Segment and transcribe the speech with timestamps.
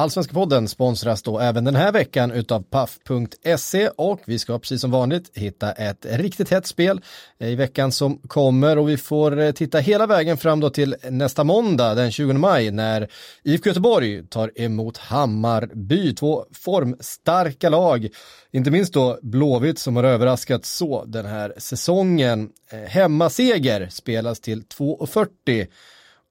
[0.00, 4.90] Allsvenska podden sponsras då även den här veckan utav Paf.se och vi ska precis som
[4.90, 7.00] vanligt hitta ett riktigt hett spel
[7.38, 11.44] i veckan som kommer och vi får eh, titta hela vägen fram då till nästa
[11.44, 13.08] måndag den 20 maj när
[13.42, 18.08] IFK Göteborg tar emot Hammarby, två formstarka lag.
[18.52, 22.50] Inte minst då Blåvitt som har överraskat så den här säsongen.
[22.72, 25.66] Eh, hemmaseger spelas till 2,40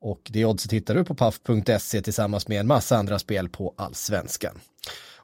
[0.02, 4.60] och det oddset hittar du på paff.se tillsammans med en massa andra spel på allsvenskan.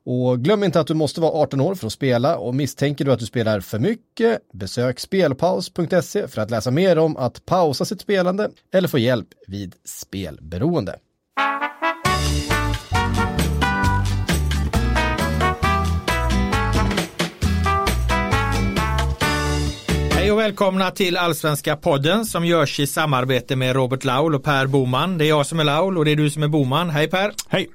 [0.07, 3.11] Och glöm inte att du måste vara 18 år för att spela och misstänker du
[3.11, 8.01] att du spelar för mycket, besök spelpaus.se för att läsa mer om att pausa sitt
[8.01, 10.99] spelande eller få hjälp vid spelberoende.
[20.45, 25.17] Välkomna till Allsvenska podden som görs i samarbete med Robert Laul och Per Boman.
[25.17, 26.89] Det är jag som är Laul och det är du som är Boman.
[26.89, 27.33] Hej Per!
[27.49, 27.69] Hej!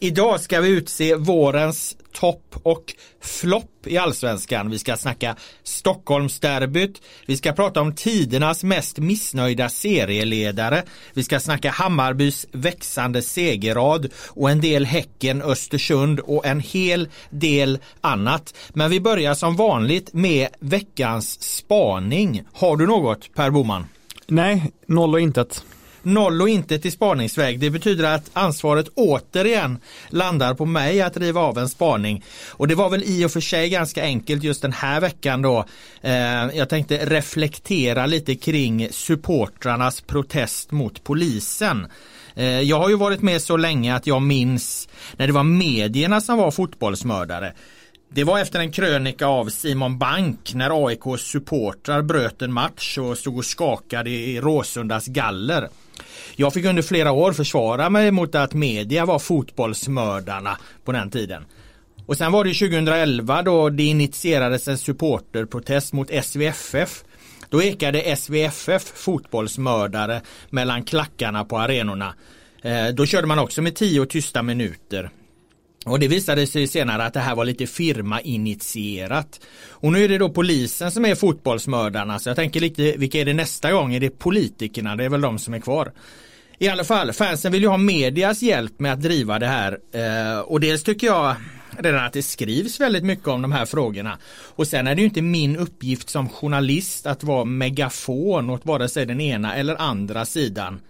[0.00, 4.70] Idag ska vi utse vårens topp och flopp i allsvenskan.
[4.70, 7.02] Vi ska snacka Stockholmsderbyt.
[7.26, 10.82] Vi ska prata om tidernas mest missnöjda serieledare.
[11.14, 17.78] Vi ska snacka Hammarbys växande segerrad och en del Häcken, Östersund och en hel del
[18.00, 18.54] annat.
[18.68, 22.42] Men vi börjar som vanligt med veckans spaning.
[22.52, 23.86] Har du något Per Boman?
[24.26, 25.64] Nej, noll och intet.
[26.06, 27.60] Noll och inte till spaningsväg.
[27.60, 32.24] Det betyder att ansvaret återigen landar på mig att riva av en spaning.
[32.48, 35.64] Och det var väl i och för sig ganska enkelt just den här veckan då.
[36.00, 36.12] Eh,
[36.54, 41.86] jag tänkte reflektera lite kring supportrarnas protest mot polisen.
[42.34, 46.20] Eh, jag har ju varit med så länge att jag minns när det var medierna
[46.20, 47.52] som var fotbollsmördare.
[48.08, 53.18] Det var efter en krönika av Simon Bank när AIKs supportrar bröt en match och
[53.18, 55.68] stod och skakade i Råsundas galler.
[56.36, 61.44] Jag fick under flera år försvara mig mot att media var fotbollsmördarna på den tiden.
[62.06, 67.04] Och sen var det 2011 då det initierades en supporterprotest mot SVFF.
[67.48, 70.20] Då ekade SVFF fotbollsmördare
[70.50, 72.14] mellan klackarna på arenorna.
[72.62, 75.10] Eh, då körde man också med tio tysta minuter.
[75.86, 79.40] Och det visade sig senare att det här var lite firmainitierat.
[79.70, 83.24] Och nu är det då polisen som är fotbollsmördarna så jag tänker lite vilka är
[83.24, 83.94] det nästa gång?
[83.94, 84.96] Är det politikerna?
[84.96, 85.92] Det är väl de som är kvar.
[86.58, 90.38] I alla fall, fansen vill ju ha medias hjälp med att driva det här eh,
[90.38, 91.36] och dels tycker jag
[91.78, 94.18] redan att det skrivs väldigt mycket om de här frågorna.
[94.56, 98.88] Och sen är det ju inte min uppgift som journalist att vara megafon åt vare
[98.88, 100.80] sig den ena eller andra sidan.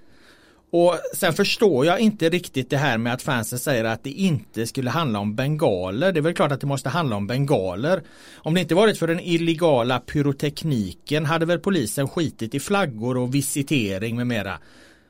[0.78, 4.66] Och sen förstår jag inte riktigt det här med att fansen säger att det inte
[4.66, 6.12] skulle handla om bengaler.
[6.12, 8.02] Det är väl klart att det måste handla om bengaler.
[8.36, 13.34] Om det inte varit för den illegala pyrotekniken hade väl polisen skitit i flaggor och
[13.34, 14.58] visitering med mera.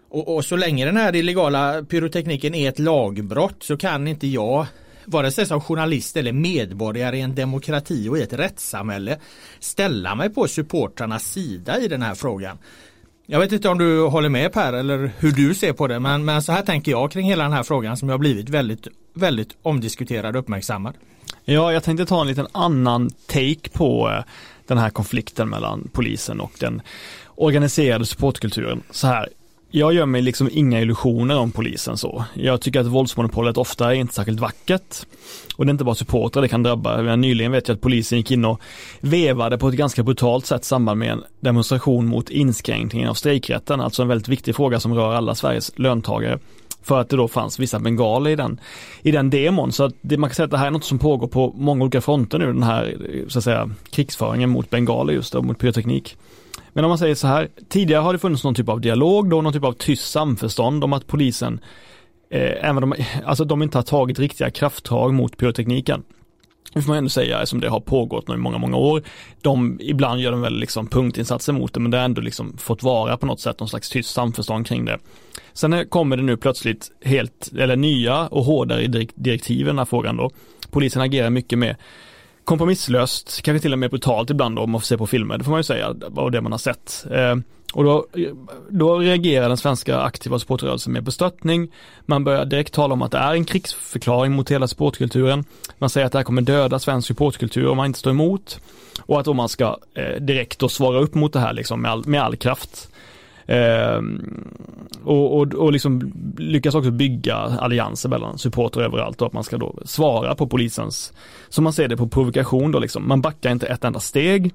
[0.09, 4.67] Och, och, så länge den här illegala pyrotekniken är ett lagbrott så kan inte jag
[5.05, 9.19] vare sig som journalist eller medborgare i en demokrati och i ett rättssamhälle
[9.61, 12.59] ställa mig på supportrarnas sida i den här frågan.
[13.29, 16.25] Jag vet inte om du håller med Per eller hur du ser på det men,
[16.25, 19.57] men så här tänker jag kring hela den här frågan som har blivit väldigt, väldigt
[19.63, 20.95] omdiskuterad och uppmärksammad.
[21.45, 24.25] Ja, jag tänkte ta en liten annan take på eh,
[24.67, 26.83] den här konflikten mellan polisen och den
[27.35, 28.83] organiserade supportkulturen.
[28.91, 29.29] Så här,
[29.79, 32.25] jag gör mig liksom inga illusioner om polisen så.
[32.35, 35.07] Jag tycker att våldsmonopolet ofta är inte särskilt vackert.
[35.57, 37.03] Och det är inte bara supportrar det kan drabba.
[37.03, 38.61] Men nyligen vet jag att polisen gick in och
[39.01, 43.81] vevade på ett ganska brutalt sätt i samband med en demonstration mot inskränkningen av strejkrätten.
[43.81, 46.39] Alltså en väldigt viktig fråga som rör alla Sveriges löntagare.
[46.83, 48.61] För att det då fanns vissa bengaler i den,
[49.03, 49.73] i den demon.
[49.73, 51.83] Så att det, man kan säga att det här är något som pågår på många
[51.85, 52.97] olika fronter nu, den här
[53.29, 56.17] så att säga krigsföringen mot bengaler just då, mot pyroteknik.
[56.77, 59.43] Men om man säger så här, tidigare har det funnits någon typ av dialog då,
[59.43, 61.61] någon typ av tyst samförstånd om att polisen,
[62.31, 62.95] eh, även om,
[63.25, 66.03] alltså de inte har tagit riktiga krafttag mot pyrotekniken.
[66.73, 69.03] Det får man ändå säga eftersom det har pågått nu i många, många år.
[69.43, 72.83] De, ibland gör de väl liksom punktinsatser mot det men det har ändå liksom fått
[72.83, 74.99] vara på något sätt någon slags tyst samförstånd kring det.
[75.53, 80.17] Sen kommer det nu plötsligt helt, eller nya och hårdare direktiv i den här frågan
[80.17, 80.31] då.
[80.71, 81.77] Polisen agerar mycket med
[82.47, 85.45] kompromisslöst, kanske till och med brutalt ibland då, om man får se på filmer, det
[85.45, 87.07] får man ju säga, av det man har sett.
[87.11, 87.37] Eh,
[87.73, 88.07] och då,
[88.69, 91.73] då reagerar den svenska aktiva supportrörelsen med bestörtning.
[92.07, 95.45] Man börjar direkt tala om att det är en krigsförklaring mot hela supportkulturen,
[95.79, 98.61] Man säger att det här kommer döda svensk supportkultur om man inte står emot.
[99.01, 101.91] Och att då man ska eh, direkt då svara upp mot det här liksom med
[101.91, 102.89] all, med all kraft.
[103.47, 104.01] Eh,
[105.05, 109.57] och, och, och liksom lyckas också bygga allianser mellan supporter överallt och att man ska
[109.59, 111.13] då svara på polisens,
[111.49, 113.09] som man ser det på provokation då liksom.
[113.09, 114.53] Man backar inte ett enda steg.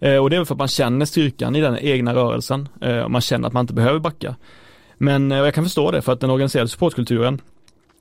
[0.00, 2.68] Eh, och det är väl för att man känner styrkan i den egna rörelsen.
[2.80, 4.36] Eh, och man känner att man inte behöver backa.
[4.98, 7.40] Men eh, jag kan förstå det för att den organiserade supportkulturen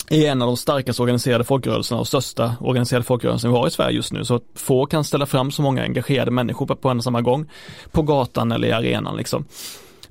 [0.10, 3.96] är en av de starkaste organiserade folkrörelserna och största organiserade folkrörelsen vi har i Sverige
[3.96, 4.26] just nu.
[4.26, 7.50] Så att få kan ställa fram så många engagerade människor på en och samma gång
[7.92, 9.46] på gatan eller i arenan liksom.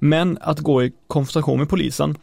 [0.05, 2.19] Men att gå i konfrontation med polisen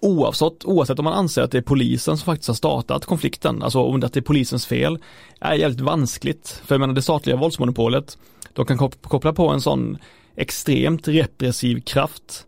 [0.00, 3.82] oavsett, oavsett om man anser att det är polisen som faktiskt har startat konflikten, alltså
[3.82, 4.98] om det är polisens fel,
[5.40, 6.62] är jävligt vanskligt.
[6.64, 8.18] För jag menar det statliga våldsmonopolet,
[8.52, 9.98] de kan koppla på en sån
[10.36, 12.46] extremt repressiv kraft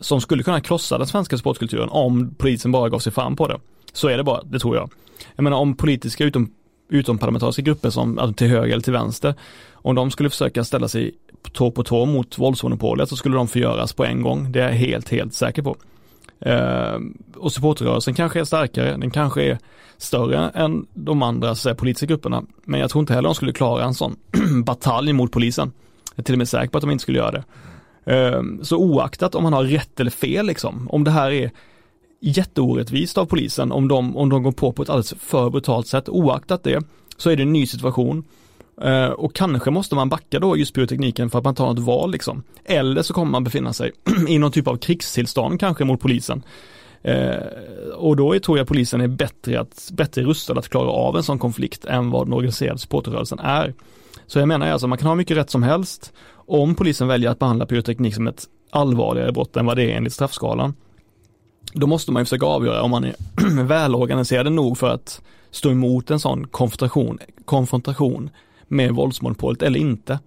[0.00, 3.60] som skulle kunna krossa den svenska sportkulturen om polisen bara gav sig fram på det.
[3.92, 4.90] Så är det bara, det tror jag.
[5.36, 6.50] Jag menar om politiska utom,
[6.88, 9.34] utomparlamentariska grupper som alltså till höger eller till vänster,
[9.72, 11.14] om de skulle försöka ställa sig
[11.52, 14.52] tå på tå mot våldsmonopolet så skulle de förgöras på en gång.
[14.52, 15.76] Det är jag helt, helt säker på.
[16.40, 16.98] Eh,
[17.36, 19.58] och supportrörelsen kanske är starkare, den kanske är
[19.96, 22.42] större än de andra så politiska grupperna.
[22.64, 24.16] Men jag tror inte heller de skulle klara en sån
[24.64, 25.72] batalj mot polisen.
[26.14, 27.44] Jag är till och med säker på att de inte skulle göra det.
[28.14, 31.50] Eh, så oaktat om man har rätt eller fel liksom, om det här är
[32.20, 36.08] jätteorättvist av polisen, om de, om de går på på ett alldeles för brutalt sätt,
[36.08, 36.84] oaktat det,
[37.16, 38.24] så är det en ny situation.
[38.80, 42.12] Eh, och kanske måste man backa då just pyrotekniken för att man tar ett val
[42.12, 42.42] liksom.
[42.64, 43.92] Eller så kommer man befinna sig
[44.28, 46.42] i någon typ av krigstillstånd kanske mot polisen.
[47.02, 47.36] Eh,
[47.96, 51.22] och då är, tror jag polisen är bättre, att, bättre rustad att klara av en
[51.22, 53.74] sån konflikt än vad den organiserade supporterrörelsen är.
[54.26, 57.38] Så jag menar alltså, man kan ha mycket rätt som helst om polisen väljer att
[57.38, 60.74] behandla pyroteknik som ett allvarligare brott än vad det är enligt straffskalan.
[61.72, 63.14] Då måste man ju försöka avgöra om man är
[63.64, 68.30] välorganiserad nog för att stå emot en sån konfrontation, konfrontation
[68.68, 70.18] med våldsmonopolet eller inte.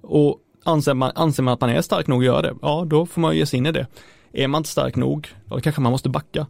[0.00, 3.06] Och anser man, anser man att man är stark nog att göra det, ja då
[3.06, 3.86] får man ge sig in i det.
[4.32, 6.46] Är man inte stark nog, då kanske man måste backa.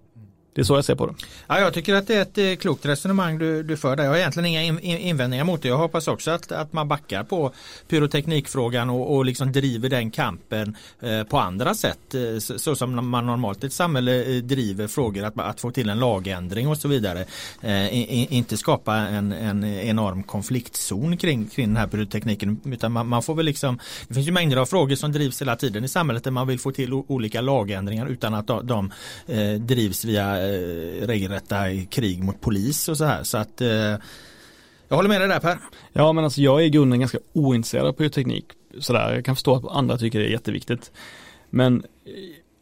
[0.54, 1.14] Det är så jag ser på det.
[1.46, 4.04] Ja, jag tycker att det är ett eh, klokt resonemang du, du för där.
[4.04, 5.68] Jag har egentligen inga in, invändningar mot det.
[5.68, 7.52] Jag hoppas också att, att man backar på
[7.88, 12.14] pyroteknikfrågan och, och liksom driver den kampen eh, på andra sätt.
[12.14, 15.70] Eh, så, så, som man normalt i ett samhälle eh, driver frågor att, att få
[15.70, 17.24] till en lagändring och så vidare.
[17.60, 22.60] Eh, I, inte skapa en, en enorm konfliktzon kring, kring den här pyrotekniken.
[22.64, 23.78] Utan man, man, får väl liksom,
[24.08, 26.58] det finns ju mängder av frågor som drivs hela tiden i samhället där man vill
[26.58, 28.92] få till olika lagändringar utan att de, de
[29.26, 31.56] eh, drivs via Eh, regelrätta
[31.90, 33.22] krig mot polis och så här.
[33.22, 33.96] Så att eh,
[34.88, 35.58] jag håller med dig där Per.
[35.92, 38.44] Ja men alltså jag är i grunden ganska ointresserad av pyroteknik.
[38.78, 40.92] Sådär, jag kan förstå att andra tycker det är jätteviktigt.
[41.50, 42.12] Men eh,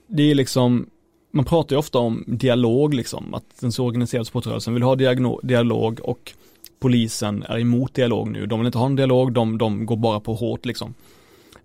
[0.07, 0.87] det är liksom,
[1.33, 4.97] man pratar ju ofta om dialog liksom, att den så organiserade sportrörelsen vill ha
[5.43, 6.33] dialog och
[6.81, 8.47] polisen är emot dialog nu.
[8.47, 10.95] De vill inte ha en dialog, de, de går bara på hårt liksom.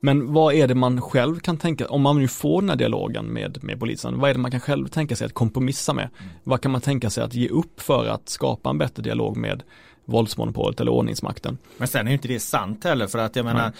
[0.05, 3.25] Men vad är det man själv kan tänka, om man nu får den här dialogen
[3.25, 6.09] med, med polisen, vad är det man kan själv tänka sig att kompromissa med?
[6.19, 6.31] Mm.
[6.43, 9.63] Vad kan man tänka sig att ge upp för att skapa en bättre dialog med
[10.05, 11.57] våldsmonopolet eller ordningsmakten?
[11.77, 13.71] Men sen är ju inte det sant heller för att jag menar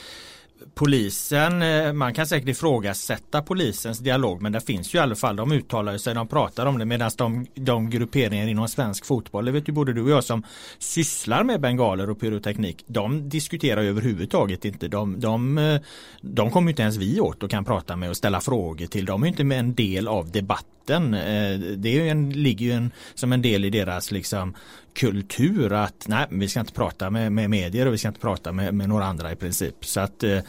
[0.76, 5.36] polisen, eh, man kan säkert ifrågasätta polisens dialog men det finns ju i alla fall,
[5.36, 9.52] de uttalar sig, de pratar om det medan de, de grupperingar inom svensk fotboll, det
[9.52, 10.44] vet ju både du och jag som
[10.80, 15.82] sysslar med bengaler och pyroteknik, de diskuterar överhuvudtaget inte, de, de, eh,
[16.22, 19.24] de kommer inte ens vi åt och kan prata med och ställa frågor till, de
[19.24, 22.92] är inte med en del av debatten, eh, det är ju en, ligger ju en,
[23.14, 24.56] som en del i deras liksom
[24.96, 28.52] kultur att nej, vi ska inte prata med, med medier och vi ska inte prata
[28.52, 29.86] med, med några andra i princip.
[29.86, 30.40] Så att eh,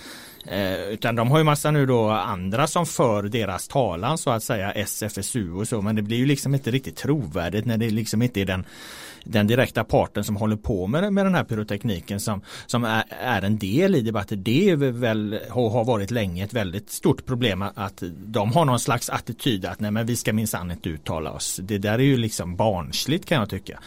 [0.47, 4.43] eh utan de har ju massa nu då andra som för deras talan så att
[4.43, 8.23] säga SFSU och så men det blir ju liksom inte riktigt trovärdigt när det liksom
[8.23, 8.65] inte är den
[9.27, 13.43] den direkta parten som håller på med, med den här pyrotekniken som, som är, är
[13.43, 14.43] en del i debatten.
[14.43, 19.11] Det är väl, har varit länge ett väldigt stort problem att de har någon slags
[19.11, 21.61] attityd att nej men vi ska minsann inte uttala oss.
[21.63, 23.81] Det där är ju liksom barnsligt kan jag tycka.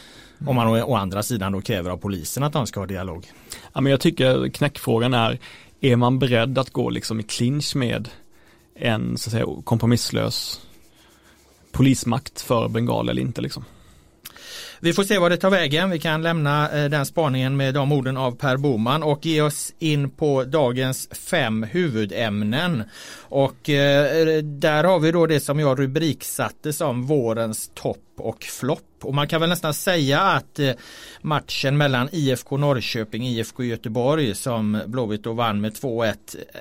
[0.46, 3.32] Om man å, å andra sidan då kräver av polisen att de ska ha dialog.
[3.74, 5.40] Ja, men jag tycker knäckfrågan är,
[5.82, 8.10] är man beredd att gå liksom i clinch med
[8.76, 10.62] en så att säga, kompromisslös
[11.72, 13.66] polismakt för bengal eller inte liksom?
[14.80, 15.90] Vi får se vad det tar vägen.
[15.90, 19.74] Vi kan lämna eh, den spaningen med de orden av Per Boman och ge oss
[19.80, 22.84] in på dagens fem huvudämnen.
[23.20, 28.82] Och eh, där har vi då det som jag rubriksatte som vårens topp och flopp.
[29.04, 30.72] Och man kan väl nästan säga att eh,
[31.22, 36.16] matchen mellan IFK Norrköping och IFK Göteborg som Blåvitt då vann med 2-1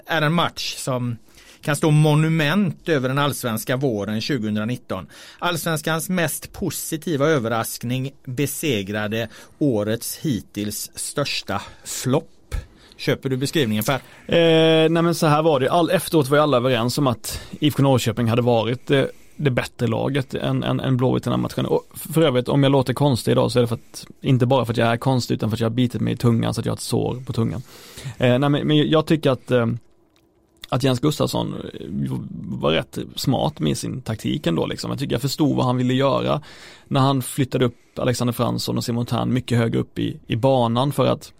[0.07, 1.17] är en match som
[1.63, 5.07] kan stå monument över den allsvenska våren 2019.
[5.39, 12.55] Allsvenskans mest positiva överraskning besegrade årets hittills största flopp.
[12.97, 13.95] Köper du beskrivningen Per?
[14.27, 17.41] Eh, nej men så här var det, All, efteråt var ju alla överens om att
[17.61, 19.05] IFK Norrköping hade varit eh,
[19.37, 21.67] det bättre laget än, än, än Blåvitt i den här matchen.
[21.67, 24.65] Och för övrigt, om jag låter konstig idag så är det för att, inte bara
[24.65, 26.61] för att jag är konstig utan för att jag har bitit mig i tungan så
[26.61, 27.63] att jag har ett sår på tungan.
[28.19, 29.67] Eh, nej, men, men jag tycker att eh,
[30.69, 31.87] att Jens Gustafsson eh,
[32.61, 34.91] var rätt smart med sin taktik ändå liksom.
[34.91, 36.43] Jag tycker jag förstod vad han ville göra
[36.89, 40.93] när han flyttade upp Alexander Fransson och Simon Tern mycket högre upp i, i banan
[40.93, 41.33] för att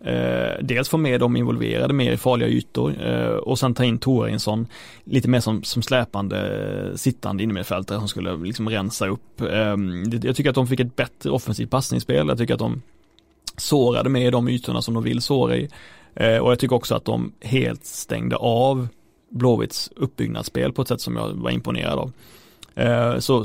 [0.00, 3.98] Eh, dels få med dem involverade mer i farliga ytor eh, och sen ta in
[3.98, 4.66] Torinsson
[5.04, 6.38] lite mer som, som släpande
[6.90, 9.40] eh, sittande innermittfältare som skulle liksom rensa upp.
[9.40, 9.76] Eh,
[10.22, 12.28] jag tycker att de fick ett bättre offensivt passningsspel.
[12.28, 12.82] Jag tycker att de
[13.56, 15.68] sårade med de ytorna som de vill såra i.
[16.16, 18.88] Eh, och jag tycker också att de helt stängde av
[19.30, 22.12] Blåvitts uppbyggnadsspel på ett sätt som jag var imponerad av.
[22.74, 23.44] Eh, så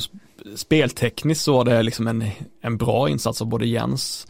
[0.55, 2.23] speltekniskt så var det liksom en,
[2.61, 4.27] en bra insats av både Jens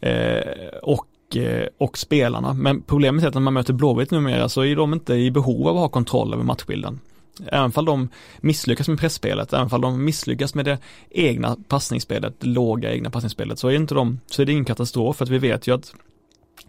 [0.00, 0.40] eh,
[0.82, 1.06] och
[1.36, 2.54] Eh, och spelarna.
[2.54, 5.68] Men problemet är att när man möter Blåvitt numera så är de inte i behov
[5.68, 7.00] av att ha kontroll över matchbilden.
[7.46, 8.08] Även fall de
[8.40, 10.78] misslyckas med pressspelet, även fall de misslyckas med det
[11.10, 15.16] egna passningsspelet, det låga egna passningsspelet, så är inte de, så är det ingen katastrof
[15.16, 15.94] för att vi vet ju att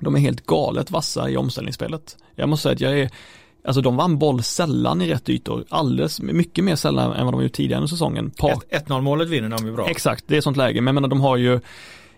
[0.02, 2.18] de är helt galet vassa i omställningsspelet.
[2.36, 3.12] Jag måste säga att jag är
[3.64, 7.44] Alltså de vann boll sällan i rätt ytor, alldeles mycket mer sällan än vad de
[7.44, 8.32] gjort tidigare under säsongen.
[8.70, 9.88] 1-0 målet vinner de ju bra.
[9.88, 11.60] Exakt, det är sånt läge, men jag menar de har ju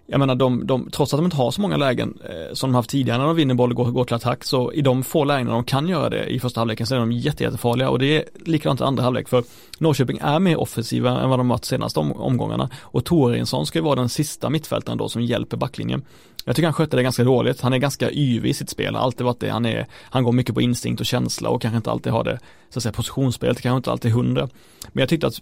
[0.05, 2.75] jag menar de, de, trots att de inte har så många lägen eh, som de
[2.75, 5.23] haft tidigare när de vinner boll och går, går till attack så i de få
[5.23, 8.17] lägena de kan göra det i första halvleken så är de jätte, jättefarliga och det
[8.17, 9.43] är likadant i andra halvlek för
[9.79, 13.85] Norrköping är mer offensiva än vad de varit senaste om, omgångarna och Torinsson ska ju
[13.85, 16.01] vara den sista mittfältaren då som hjälper backlinjen.
[16.45, 17.61] Jag tycker han skötte det ganska dåligt.
[17.61, 19.49] Han är ganska yvig i sitt spel, har alltid varit det.
[19.49, 22.39] Han, är, han går mycket på instinkt och känsla och kanske inte alltid har det,
[22.69, 24.49] så att säga positionsspelet kanske inte alltid hundra.
[24.87, 25.41] Men jag tyckte att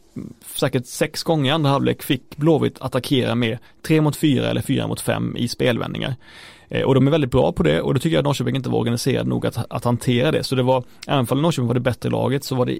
[0.55, 4.87] säkert sex gånger i andra halvlek fick Blåvitt attackera med tre mot fyra eller fyra
[4.87, 6.15] mot fem i spelvändningar.
[6.69, 8.69] Eh, och de är väldigt bra på det och då tycker jag att Norrköping inte
[8.69, 10.43] var organiserad nog att, att hantera det.
[10.43, 12.79] Så det var, även om Norrköping var det bättre laget så var det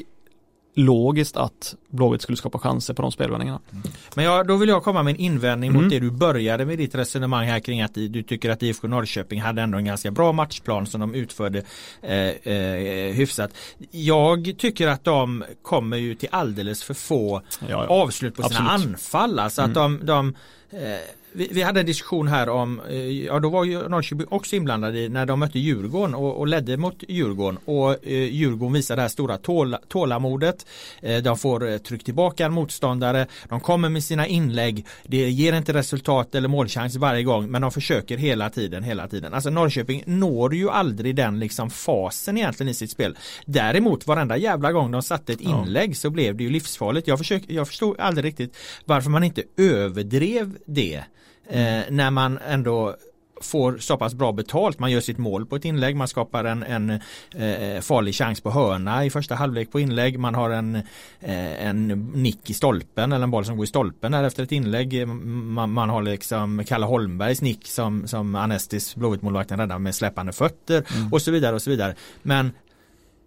[0.74, 3.60] logiskt att Blåvitt skulle skapa chanser på de spelvändningarna.
[3.72, 3.84] Mm.
[4.16, 5.82] Men ja, då vill jag komma med en invändning mm.
[5.82, 9.42] mot det du började med ditt resonemang här kring att du tycker att IFK Norrköping
[9.42, 11.64] hade ändå en ganska bra matchplan som de utförde
[12.02, 13.52] eh, eh, hyfsat.
[13.92, 17.88] Jag tycker att de kommer ju till alldeles för få ja, ja.
[17.88, 18.96] avslut på sina Absolut.
[18.96, 19.40] anfall.
[19.40, 20.00] Alltså att mm.
[20.00, 20.36] de, de
[20.78, 21.00] eh,
[21.34, 25.00] vi, vi, hade en diskussion här om, eh, ja då var ju Norrköping också inblandade
[25.00, 29.02] i när de mötte Djurgården och, och ledde mot Djurgården och eh, Djurgården visar det
[29.02, 30.66] här stora tål, tålamodet.
[31.02, 35.54] Eh, de får eh, tryck tillbaka en motståndare, de kommer med sina inlägg, det ger
[35.54, 39.34] inte resultat eller målchans varje gång men de försöker hela tiden, hela tiden.
[39.34, 43.18] Alltså Norrköping når ju aldrig den liksom fasen egentligen i sitt spel.
[43.46, 47.08] Däremot varenda jävla gång de satte ett inlägg så blev det ju livsfarligt.
[47.08, 51.04] Jag, försök, jag förstod aldrig riktigt varför man inte överdrev det
[51.52, 52.96] eh, när man ändå
[53.42, 54.80] får så pass bra betalt.
[54.80, 56.90] Man gör sitt mål på ett inlägg, man skapar en, en
[57.36, 60.20] eh, farlig chans på hörna i första halvlek på inlägg.
[60.20, 60.76] Man har en,
[61.20, 64.52] eh, en nick i stolpen eller en boll som går i stolpen där efter ett
[64.52, 65.08] inlägg.
[65.08, 70.84] Man, man har liksom Kalle Holmbergs nick som, som Anestis, Blåvittmålvakten, räddar med släpande fötter
[70.96, 71.14] mm.
[71.14, 71.96] och så vidare och så vidare.
[72.22, 72.52] Men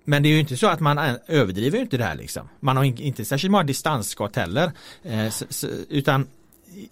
[0.06, 2.48] men det är ju inte så att man överdriver inte det här liksom.
[2.60, 4.72] Man har inte särskilt många distansskott heller.
[5.02, 5.32] Eh,
[5.88, 6.26] utan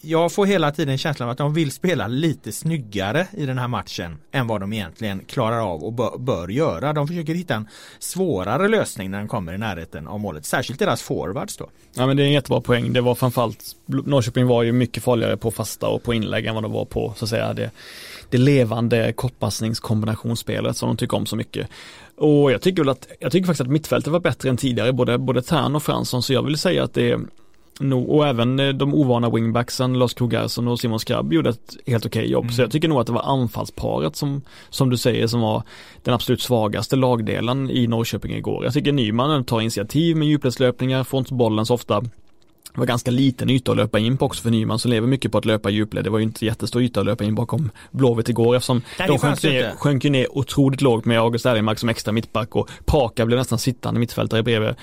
[0.01, 3.69] jag får hela tiden känslan av att de vill spela lite snyggare i den här
[3.69, 6.93] matchen än vad de egentligen klarar av och bör, bör, göra.
[6.93, 10.45] De försöker hitta en svårare lösning när de kommer i närheten av målet.
[10.45, 11.69] Särskilt deras forwards då.
[11.95, 12.93] Ja men det är en jättebra poäng.
[12.93, 16.65] Det var framförallt Norrköping var ju mycket farligare på fasta och på inlägg än vad
[16.65, 17.71] de var på så att säga det,
[18.31, 21.69] det levande kortpassningskombinationsspelet som de tycker om så mycket.
[22.17, 25.19] Och jag tycker väl att, jag tycker faktiskt att mittfältet var bättre än tidigare, både,
[25.19, 27.21] både Tern och Fransson, så jag vill säga att det
[27.81, 32.07] nog, och även eh, de ovana wingbacksen Lars Krogarsson och Simon Skrabb gjorde ett helt
[32.07, 32.45] okej jobb.
[32.45, 32.55] Mm.
[32.55, 35.62] Så jag tycker nog att det var anfallsparet som, som du säger, som var
[36.02, 38.64] den absolut svagaste lagdelen i Norrköping igår.
[38.64, 42.02] Jag tycker Nyman tar initiativ med djupledslöpningar, får inte bollen så ofta.
[42.75, 45.33] Det var ganska liten yta att löpa in på också för Nyman som lever mycket
[45.33, 46.05] på att löpa djupled.
[46.05, 49.43] Det var ju inte jättestor yta att löpa in bakom Blåvitt igår eftersom de sjönk
[49.43, 53.59] ner, sjönk ner otroligt lågt med August Erlingmark som extra mittback och Paka blev nästan
[53.59, 54.75] sittande mittfältare bredvid,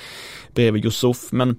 [0.53, 1.31] bredvid Yusuf.
[1.31, 1.55] Men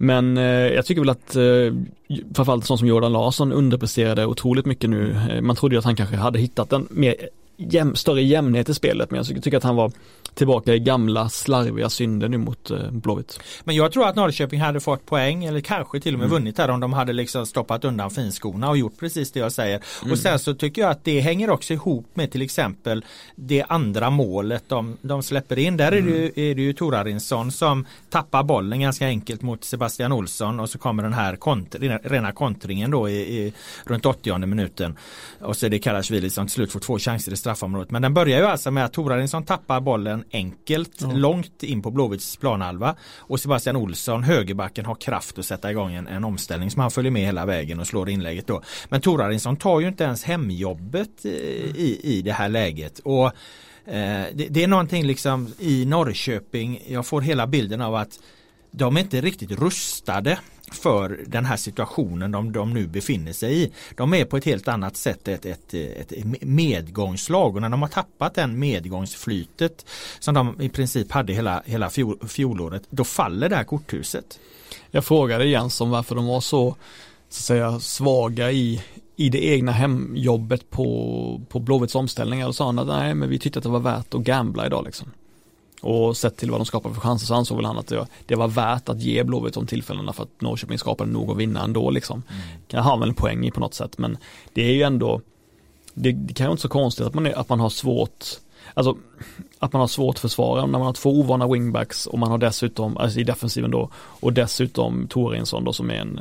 [0.00, 4.90] men eh, jag tycker väl att eh, framförallt sån som Jordan Larsson underpresterade otroligt mycket
[4.90, 5.16] nu.
[5.30, 7.14] Eh, man trodde ju att han kanske hade hittat en mer
[7.58, 9.92] jäm, större jämnhet i spelet men jag tycker att han var
[10.34, 13.40] tillbaka i gamla slarviga synder nu mot eh, Blåvitt.
[13.64, 16.36] Men jag tror att Norrköping hade fått poäng eller kanske till och med mm.
[16.38, 19.82] vunnit här om de hade liksom stoppat undan finskorna och gjort precis det jag säger.
[20.02, 20.12] Mm.
[20.12, 23.04] Och sen så tycker jag att det hänger också ihop med till exempel
[23.36, 25.76] det andra målet de, de släpper in.
[25.76, 26.32] Där är, det ju, mm.
[26.36, 31.02] är det ju Torarinsson som tappar bollen ganska enkelt mot Sebastian Olsson och så kommer
[31.02, 33.52] den här kont rena kontringen då i, i,
[33.84, 34.96] runt 80 minuten.
[35.40, 37.90] Och så är det Karasjvili som till slut får två chanser i straffområdet.
[37.90, 41.16] Men den börjar ju alltså med att Torarinsson tappar bollen enkelt mm.
[41.16, 46.06] långt in på Blåvitts planhalva och Sebastian Olsson, högerbacken, har kraft att sätta igång en,
[46.06, 48.62] en omställning som han följer med hela vägen och slår inlägget då.
[48.88, 52.98] Men Torarinsson tar ju inte ens hemjobbet i, i det här läget.
[52.98, 53.32] Och
[53.86, 58.20] Eh, det, det, är någonting liksom i Norrköping, jag får hela bilden av att
[58.70, 60.38] de är inte riktigt rustade
[60.74, 63.72] för den här situationen de, de nu befinner sig i.
[63.94, 67.88] De är på ett helt annat sätt ett, ett, ett medgångslag och när de har
[67.88, 69.86] tappat den medgångsflytet
[70.18, 74.40] som de i princip hade hela, hela fjol, fjolåret, då faller det här korthuset.
[74.90, 76.76] Jag frågade Jens om varför de var så,
[77.28, 78.82] så att säga, svaga i,
[79.16, 83.38] i det egna hemjobbet på, på Blåvitts omställningar och sa han att nej men vi
[83.38, 85.10] tyckte att det var värt att gambla idag liksom.
[85.80, 88.06] Och sett till vad de skapar för chanser så ansåg väl han att det var,
[88.26, 91.64] det var värt att ge Blåvitt de tillfällena för att Norrköping skapade nog att vinna
[91.64, 92.22] ändå liksom.
[92.28, 92.42] Mm.
[92.68, 94.16] Kan ha väl en poäng i på något sätt men
[94.52, 95.20] det är ju ändå
[95.94, 98.24] det, det kan ju inte så konstigt att man, är, att man har svårt
[98.74, 98.96] Alltså
[99.58, 102.38] att man har svårt att försvara när man har två ovana wingbacks och man har
[102.38, 106.20] dessutom, alltså i defensiven då, och dessutom Torinsson då som är en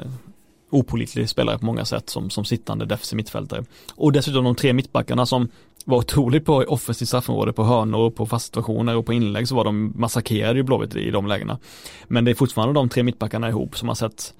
[0.69, 3.65] opolitlig spelare på många sätt som, som sittande defensiv mittfältare.
[3.95, 5.49] Och dessutom de tre mittbackarna som
[5.85, 9.63] var otroligt på offensivt straffområde, på hörnor, på fast situationer och på inlägg så var
[9.63, 11.59] de massakrerade ju Blåvitt i de lägena.
[12.07, 14.33] Men det är fortfarande de tre mittbackarna ihop som har sett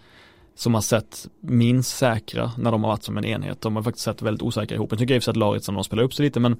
[0.55, 3.62] som har sett minst säkra när de har varit som en enhet.
[3.62, 4.91] De har faktiskt sett väldigt osäkra ihop.
[4.91, 6.57] Jag tycker i och för sig att Laritsen de spelar upp sig lite men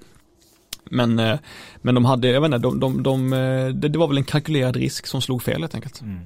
[0.90, 1.40] men, eh,
[1.82, 4.24] men de hade, jag vet inte, de, de, de, eh, det, det var väl en
[4.24, 6.02] kalkylerad risk som slog fel helt enkelt.
[6.02, 6.20] Mm.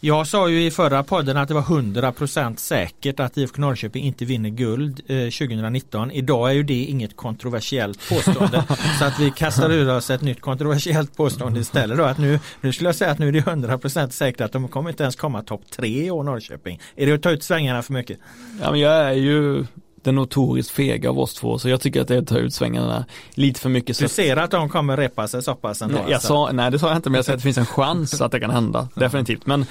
[0.00, 4.24] Jag sa ju i förra podden att det var 100% säkert att IFK Norrköping inte
[4.24, 6.10] vinner guld eh, 2019.
[6.10, 8.64] Idag är ju det inget kontroversiellt påstående.
[8.98, 12.04] så att vi kastar ur oss ett nytt kontroversiellt påstående istället då.
[12.04, 14.90] Att nu, nu skulle jag säga att nu är det 100% säkert att de kommer
[14.90, 16.80] inte ens komma topp tre i år Norrköping.
[16.96, 18.18] Är det att ta ut svängarna för mycket?
[18.62, 19.64] Ja men jag är ju
[20.08, 22.54] den notoriskt fega av oss två så jag tycker att det är att ta ut
[22.54, 23.98] svängarna lite för mycket.
[23.98, 25.94] Du ser att de kommer repa sig så pass ändå?
[25.94, 26.28] Nej, jag alltså?
[26.28, 28.32] sa, nej det sa jag inte men jag säger att det finns en chans att
[28.32, 29.46] det kan hända, definitivt.
[29.46, 29.66] Men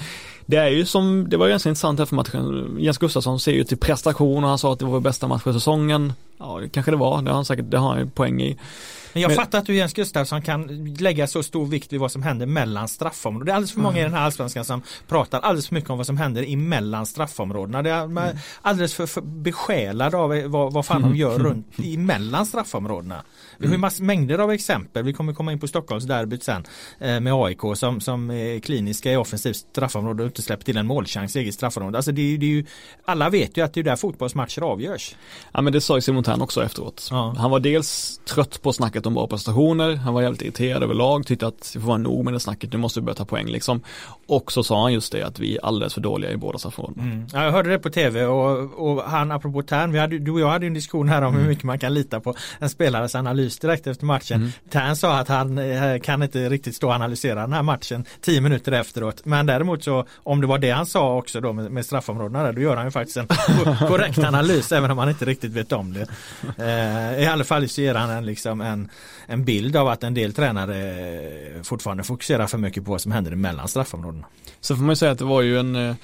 [0.46, 2.76] det är ju som, det var ju ganska intressant här för matchen.
[2.80, 5.52] Jens Gustafsson ser ju till prestation och han sa att det var bästa match för
[5.52, 6.12] säsongen.
[6.38, 8.58] Ja, kanske det var, det har han säkert, det har han ju poäng i.
[9.12, 12.12] Men jag men, fattar att hur Jens Gustafsson kan lägga så stor vikt vid vad
[12.12, 13.44] som händer mellan straffområdena.
[13.44, 14.00] Det är alldeles för många mm.
[14.00, 17.82] i den här allsvenskan som pratar alldeles för mycket om vad som händer emellan straffområdena.
[17.82, 18.36] Det är mm.
[18.62, 21.10] alldeles för, för besjälade av vad, vad fan mm.
[21.10, 23.22] de gör runt emellan straffområdena.
[23.58, 25.04] Vi har ju mass, mängder av exempel.
[25.04, 26.64] Vi kommer komma in på Stockholmsderbyt sen
[26.98, 30.86] eh, med AIK som, som är kliniska i offensivt straffområde och inte släpper till en
[30.86, 31.98] målchans i eget straffområde.
[31.98, 32.64] Alltså det är, det är ju,
[33.04, 35.16] alla vet ju att det är där fotbollsmatcher avgörs.
[35.52, 37.08] Ja men det sa ju Simon Thern också efteråt.
[37.10, 37.34] Ja.
[37.38, 41.46] Han var dels trött på snacket om bra prestationer, han var jävligt irriterad överlag, tyckte
[41.46, 43.80] att det får vara nog med det snacket, nu måste vi börja ta poäng liksom.
[44.26, 47.02] Och så sa han just det att vi är alldeles för dåliga i båda straffområdena.
[47.02, 47.26] Mm.
[47.32, 50.40] Ja, jag hörde det på tv och, och han apropå Thern, vi hade, du och
[50.40, 51.40] jag hade en diskussion här om mm.
[51.40, 54.40] hur mycket man kan lita på en spelares analys direkt efter matchen.
[54.40, 54.52] Mm.
[54.70, 58.40] Tern sa att han eh, kan inte riktigt stå och analysera den här matchen tio
[58.40, 59.24] minuter efteråt.
[59.24, 62.52] Men däremot så om det var det han sa också då med, med straffområdena där,
[62.52, 63.26] då gör han ju faktiskt en
[63.88, 66.06] korrekt analys även om han inte riktigt vet om det.
[66.58, 68.88] Eh, I alla fall så ger han en, liksom en,
[69.26, 73.34] en bild av att en del tränare fortfarande fokuserar för mycket på vad som händer
[73.34, 74.26] mellan straffområdena.
[74.60, 75.94] Så får man ju säga att det var ju en eh,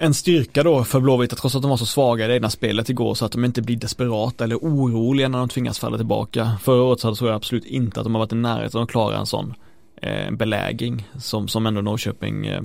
[0.00, 2.90] en styrka då för Blåvitt, trots att de var så svaga i det egna spelet
[2.90, 6.52] igår så att de inte blir desperata eller oroliga när de tvingas falla tillbaka.
[6.62, 9.16] Förra året så tror jag absolut inte att de har varit i närheten att klara
[9.16, 9.54] en sån
[10.02, 12.62] eh, belägring som, som ändå Norrköping eh,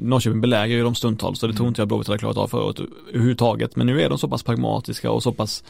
[0.00, 1.68] Norrköping belägrar ju de stundtals så det tror mm.
[1.68, 3.76] inte jag Blåvitt hade klarat av förra året överhuvudtaget.
[3.76, 5.64] Men nu är de så pass pragmatiska och så pass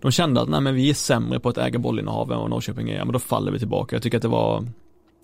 [0.00, 2.90] De kände att nej men vi är sämre på att äga bollinnehav än vad Norrköping
[2.90, 3.96] är, men då faller vi tillbaka.
[3.96, 4.64] Jag tycker att det var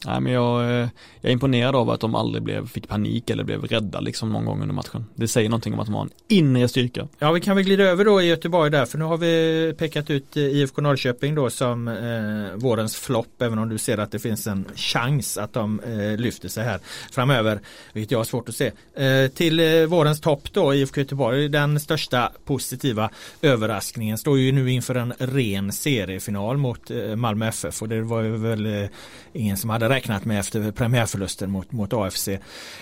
[0.05, 0.89] Nej men jag, eh,
[1.21, 4.45] jag är imponerad av att de aldrig blev, fick panik eller blev rädda liksom någon
[4.45, 5.05] gång under matchen.
[5.15, 7.09] Det säger någonting om att de har en inre styrka.
[7.19, 10.11] Ja vi kan väl glida över då i Göteborg där för nu har vi pekat
[10.11, 14.19] ut eh, IFK Norrköping då som eh, vårens flopp även om du ser att det
[14.19, 16.81] finns en chans att de eh, lyfter sig här
[17.11, 17.61] framöver.
[17.93, 18.73] Vilket jag har svårt att se.
[18.95, 23.11] Eh, till eh, vårens topp då IFK Göteborg den största positiva
[23.43, 28.23] överraskningen står ju nu inför en ren seriefinal mot eh, Malmö FF och det var
[28.23, 28.89] ju väl eh,
[29.33, 32.29] ingen som hade räknat med efter premiärförlusten mot, mot AFC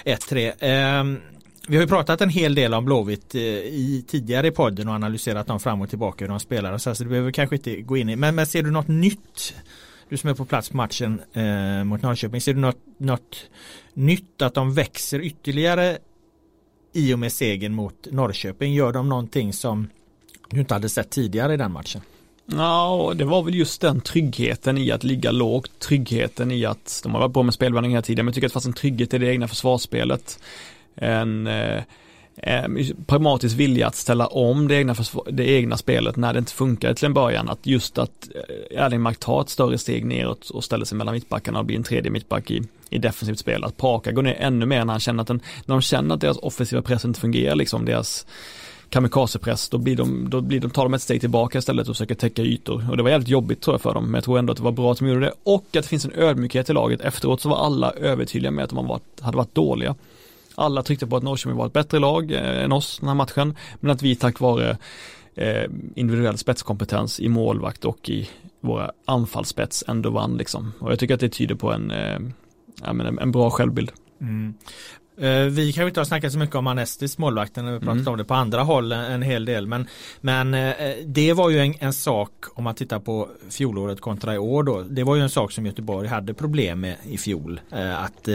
[0.04, 0.46] 1-3.
[0.58, 1.18] Eh,
[1.68, 4.94] vi har ju pratat en hel del om Blåvitt eh, i tidigare i podden och
[4.94, 7.76] analyserat dem fram och tillbaka hur de spelar och så, så det behöver kanske inte
[7.76, 8.16] gå in i.
[8.16, 9.54] Men, men ser du något nytt?
[10.08, 12.40] Du som är på plats på matchen eh, mot Norrköping.
[12.40, 13.36] Ser du något, något
[13.94, 15.98] nytt att de växer ytterligare
[16.92, 18.74] i och med segern mot Norrköping?
[18.74, 19.88] Gör de någonting som
[20.50, 22.00] du inte hade sett tidigare i den matchen?
[22.46, 27.12] Ja, det var väl just den tryggheten i att ligga lågt, tryggheten i att, de
[27.12, 29.14] har varit bra med spelvändning hela tiden, men jag tycker att det fanns en trygghet
[29.14, 30.38] i det egna försvarsspelet.
[30.94, 31.82] En eh,
[32.36, 32.64] eh,
[33.06, 34.94] pragmatisk vilja att ställa om det egna,
[35.30, 37.48] det egna spelet när det inte funkade till en början.
[37.48, 38.28] Att just att
[38.70, 41.84] eh, Erlingmark tar ett större steg neråt och ställer sig mellan mittbackarna och blir en
[41.84, 43.64] tredje mittback i, i defensivt spel.
[43.64, 46.20] Att Paka går ner ännu mer när han känner att den, när de känner att
[46.20, 48.26] deras offensiva press inte fungerar, liksom deras
[48.94, 52.14] kamikazepress, då, blir de, då blir de, tar de ett steg tillbaka istället och försöker
[52.14, 52.90] täcka ytor.
[52.90, 54.62] Och det var jävligt jobbigt tror jag för dem, men jag tror ändå att det
[54.64, 55.32] var bra att de gjorde det.
[55.42, 57.00] Och att det finns en ödmjukhet i laget.
[57.00, 59.94] Efteråt så var alla övertydliga med att de varit, hade varit dåliga.
[60.54, 63.56] Alla tryckte på att Norrköping var ett bättre lag eh, än oss den här matchen,
[63.80, 64.76] men att vi tack vare
[65.34, 68.28] eh, individuell spetskompetens i målvakt och i
[68.60, 70.72] våra anfallsspets ändå vann liksom.
[70.78, 73.90] Och jag tycker att det tyder på en, eh, menar, en bra självbild.
[74.20, 74.54] Mm.
[75.22, 78.08] Uh, vi kanske inte har snackat så mycket om Anestis målvakten, vi har pratat mm.
[78.08, 79.66] om det på andra håll en, hel del.
[79.66, 79.86] Men,
[80.20, 80.74] men uh,
[81.06, 84.82] det var ju en, en, sak om man tittar på fjolåret kontra i år då.
[84.82, 87.60] Det var ju en sak som Göteborg hade problem med i fjol.
[87.72, 88.28] Uh, att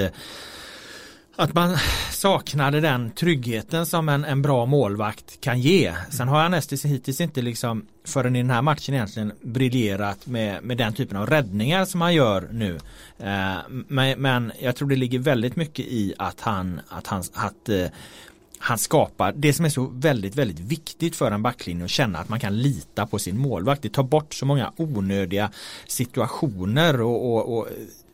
[1.39, 1.77] att man
[2.11, 5.95] saknade den tryggheten som en, en bra målvakt kan ge.
[6.11, 10.77] Sen har Anestis hittills inte liksom förrän i den här matchen egentligen briljerat med, med
[10.77, 12.79] den typen av räddningar som han gör nu.
[13.17, 17.69] Eh, men, men, jag tror det ligger väldigt mycket i att han, att han, att,
[17.69, 17.85] eh,
[18.57, 22.29] han skapar det som är så väldigt, väldigt viktigt för en backlinje att känna att
[22.29, 23.81] man kan lita på sin målvakt.
[23.81, 25.51] Det tar bort så många onödiga
[25.87, 27.67] situationer och, och, och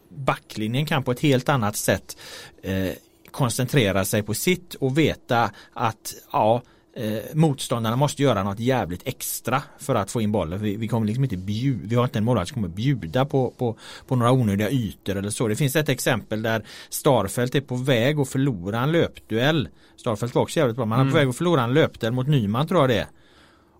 [0.10, 2.18] backlinjen kan på ett helt annat sätt
[2.64, 2.92] eh,
[3.36, 6.62] koncentrera sig på sitt och veta att ja,
[6.96, 10.62] eh, motståndarna måste göra något jävligt extra för att få in bollen.
[10.62, 13.54] Vi, vi kommer liksom inte bjuda, vi har inte en målvakt som kommer bjuda på,
[13.58, 15.48] på, på några onödiga ytor eller så.
[15.48, 19.70] Det finns ett exempel där Starfelt är på väg att förlora en löpduell.
[19.96, 21.28] Starfelt var också jävligt bra, men han är på mm.
[21.28, 23.08] väg att förlora en löpduell mot Nyman tror jag det är.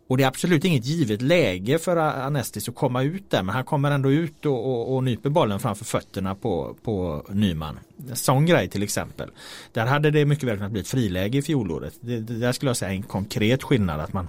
[0.08, 3.64] Och det är absolut inget givet läge för Anestis att komma ut där men han
[3.64, 7.80] kommer ändå ut och, och, och nyper bollen framför fötterna på, på Nyman.
[8.10, 9.30] En sån grej till exempel.
[9.74, 11.94] Där hade det mycket väl kunnat bli ett friläge i fjolåret.
[12.02, 14.28] Det, det där skulle jag säga är en konkret skillnad att man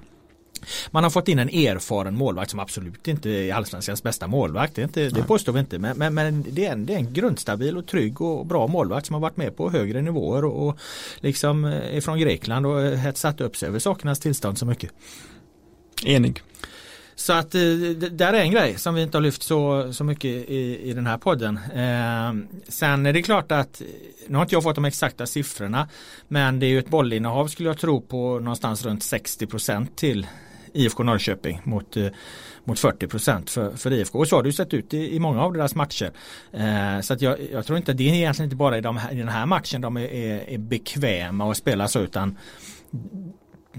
[0.91, 4.75] man har fått in en erfaren målvakt som absolut inte är allsvenskans bästa målvakt.
[4.75, 5.79] Det, inte, det påstår vi inte.
[5.79, 9.07] Men, men, men, det, är en, det är en grundstabil och trygg och bra målvakt
[9.07, 10.79] som har varit med på högre nivåer och, och
[11.21, 14.91] liksom är från Grekland och hetsat upp sig över sakernas tillstånd så mycket.
[16.05, 16.43] Enig.
[17.15, 20.05] Så att eh, det där är en grej som vi inte har lyft så, så
[20.05, 21.57] mycket i, i den här podden.
[21.57, 23.87] Eh, sen är det klart att eh,
[24.29, 25.89] nu har inte jag fått de exakta siffrorna
[26.29, 30.27] men det är ju ett bollinnehav skulle jag tro på någonstans runt 60% till
[30.73, 32.07] IFK Norrköping mot, eh,
[32.65, 34.19] mot 40% för, för IFK.
[34.19, 36.13] Och så har det ju sett ut i, i många av deras matcher.
[36.53, 39.13] Eh, så att jag, jag, tror inte det är egentligen inte bara i, de här,
[39.13, 42.39] i den här matchen de är, är, är bekväma att spela så utan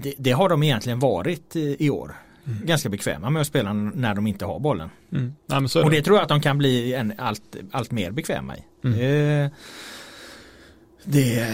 [0.02, 2.14] det, det, har de egentligen varit i år.
[2.46, 2.66] Mm.
[2.66, 4.90] Ganska bekväma med att spela när de inte har bollen.
[5.12, 5.34] Mm.
[5.46, 5.82] Ja, det.
[5.82, 8.62] Och det tror jag att de kan bli en, allt, allt mer bekväma i.
[8.84, 8.98] Mm.
[8.98, 9.50] Det,
[11.04, 11.44] det,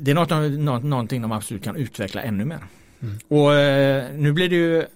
[0.00, 2.60] det, är något, något, någonting de absolut kan utveckla ännu mer.
[3.00, 3.18] Mm.
[3.28, 4.86] Och eh, nu blir det ju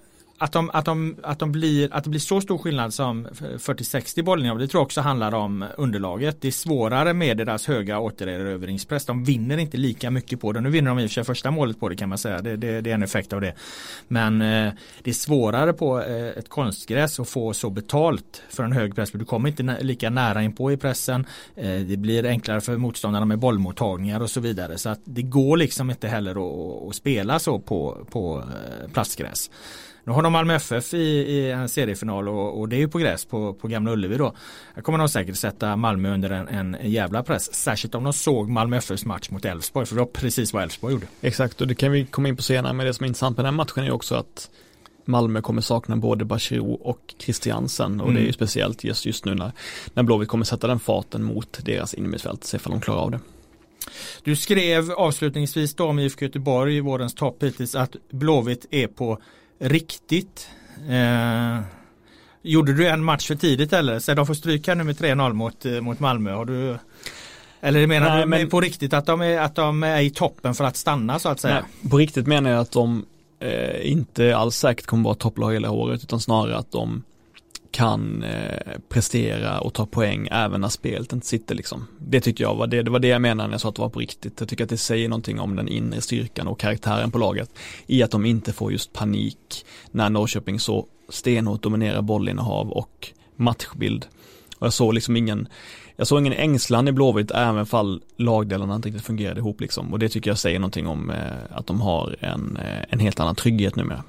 [0.43, 4.23] att, de, att, de, att, de blir, att det blir så stor skillnad som 40-60
[4.23, 6.41] bollningar, det tror jag också handlar om underlaget.
[6.41, 9.07] Det är svårare med deras höga återerövringspress.
[9.07, 10.61] De vinner inte lika mycket på det.
[10.61, 12.43] Nu vinner de i och för sig första målet på det kan man säga.
[12.43, 13.55] Det, det, det är en effekt av det.
[14.09, 18.73] Men eh, det är svårare på eh, ett konstgräs att få så betalt för en
[18.73, 19.11] hög press.
[19.13, 21.27] Du kommer inte lika nära in på i pressen.
[21.57, 24.79] Eh, det blir enklare för motståndarna med bollmottagningar och så vidare.
[24.79, 29.51] Så att det går liksom inte heller att, att spela så på, på eh, plastgräs.
[30.05, 32.99] Nu har de Malmö FF i, i en seriefinal och, och, det är ju på
[32.99, 34.35] gräs på, på Gamla Ullevi då.
[34.75, 37.55] Jag kommer nog säkert sätta Malmö under en, en jävla press.
[37.55, 40.95] Särskilt om de såg Malmö FFs match mot Elfsborg för det var precis vad Elfsborg
[40.95, 41.07] gjorde.
[41.21, 43.45] Exakt och det kan vi komma in på senare men det som är intressant med
[43.45, 44.51] den här matchen är också att
[45.05, 48.15] Malmö kommer sakna både Bachirou och Christiansen och mm.
[48.15, 48.33] det är ju mm.
[48.33, 49.53] speciellt just, just nu när,
[49.95, 53.21] när Blåvitt kommer sätta den farten mot deras innermittfält, se ifall de klarar av det.
[54.23, 59.19] Du skrev avslutningsvis då om IFK Göteborg i vårens topp hittills att Blåvitt är på
[59.63, 60.49] riktigt.
[60.89, 61.61] Eh,
[62.43, 63.99] gjorde du en match för tidigt eller?
[63.99, 66.33] Så de får stryka nu med 3-0 mot, eh, mot Malmö.
[66.33, 66.79] Har du
[67.61, 70.55] eller menar Nej, du men, på riktigt att de, är, att de är i toppen
[70.55, 71.55] för att stanna så att säga?
[71.55, 73.07] Nej, på riktigt menar jag att de
[73.41, 77.03] eh, inte alls säkert kommer vara topplag hela året utan snarare att de
[77.73, 81.87] kan eh, prestera och ta poäng även när spelet inte sitter liksom.
[81.99, 83.83] Det tyckte jag var det, det var det jag menade när jag sa att det
[83.83, 84.41] var på riktigt.
[84.41, 87.51] Jag tycker att det säger någonting om den inre styrkan och karaktären på laget
[87.87, 94.07] i att de inte får just panik när Norrköping så stenhårt dominerar bollinnehav och matchbild.
[94.59, 95.49] Och jag såg liksom ingen,
[95.97, 99.93] jag såg ingen ängslan i Blåvitt även fall lagdelarna inte riktigt fungerade ihop liksom.
[99.93, 101.17] Och det tycker jag säger någonting om eh,
[101.51, 104.05] att de har en, eh, en helt annan trygghet numera.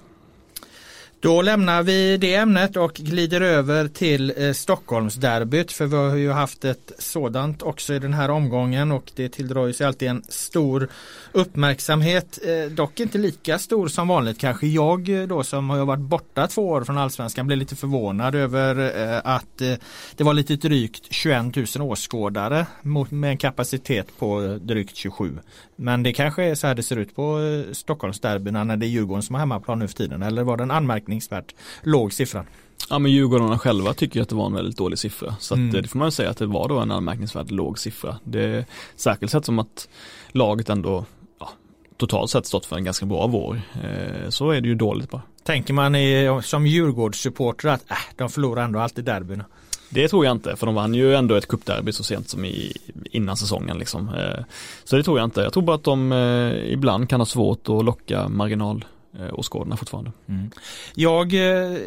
[1.24, 6.32] Då lämnar vi det ämnet och glider över till eh, Stockholmsderbyt för vi har ju
[6.32, 10.88] haft ett sådant också i den här omgången och det tilldrar sig alltid en stor
[11.32, 12.40] uppmärksamhet.
[12.44, 14.68] Eh, dock inte lika stor som vanligt kanske.
[14.68, 19.02] Jag eh, då som har varit borta två år från Allsvenskan blev lite förvånad över
[19.02, 19.74] eh, att eh,
[20.16, 25.38] det var lite drygt 21 000 åskådare mot, med en kapacitet på eh, drygt 27.
[25.76, 27.40] Men det kanske är så här det ser ut på
[27.72, 30.72] Stockholmsderbyna när det är Djurgården som har hemmaplan nu för tiden eller var det en
[31.14, 32.46] anmärkningsvärt låg siffra?
[32.90, 35.36] Ja men Djurgårdarna själva tycker att det var en väldigt dålig siffra.
[35.40, 35.76] Så Mm.
[35.76, 38.20] eh, det får man säga att det var då en anmärkningsvärt låg siffra.
[38.24, 39.88] Det är särskilt sett som att
[40.32, 41.06] laget ändå
[41.40, 41.50] ja,
[41.98, 43.62] totalt sett stått för en ganska bra vår.
[43.84, 45.22] Eh, så är det ju dåligt bara.
[45.44, 49.46] Tänker man i, som Djurgårdssupporter att äh, de förlorar ändå alltid derbyna?
[49.90, 52.74] Det tror jag inte, för de vann ju ändå ett cupderby så sent som i,
[53.12, 54.10] innan säsongen liksom.
[54.10, 54.44] Eh,
[54.84, 55.42] Så det tror jag inte.
[55.42, 58.86] Jag tror bara att de eh, ibland kan ha svårt att locka marginal
[59.20, 60.12] Eh, åskådarna fortfarande.
[60.28, 60.52] Mm.
[60.96, 61.78] Jag eh,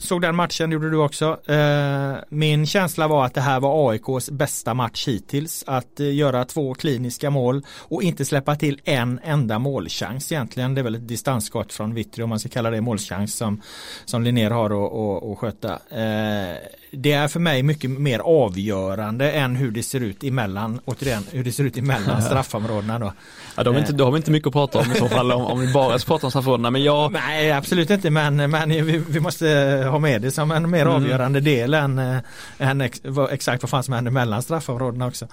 [0.00, 1.50] såg den matchen, gjorde du också.
[1.50, 5.64] Eh, min känsla var att det här var AIKs bästa match hittills.
[5.66, 10.74] Att eh, göra två kliniska mål och inte släppa till en enda målchans egentligen.
[10.74, 13.60] Det är väl ett distansskott från Vittry om man ska kalla det målchans som,
[14.04, 15.72] som Linnér har att- att att sköta.
[15.72, 16.56] Eh,
[16.92, 21.44] det är för mig mycket mer avgörande än hur det ser ut emellan, återigen, hur
[21.44, 23.12] det ser ut emellan straffområdena då.
[23.56, 25.32] Ja, de har inte, då har vi inte mycket att prata om i så fall
[25.32, 26.70] om, om vi bara ska prata om straffområdena.
[26.70, 29.46] Men jag, Nej absolut inte men, men vi, vi måste
[29.90, 30.94] ha med det som en mer Mm.
[30.94, 32.16] avgörande del än, eh,
[32.58, 35.26] än ex, vad, exakt vad fan som händer mellan straffområdena också.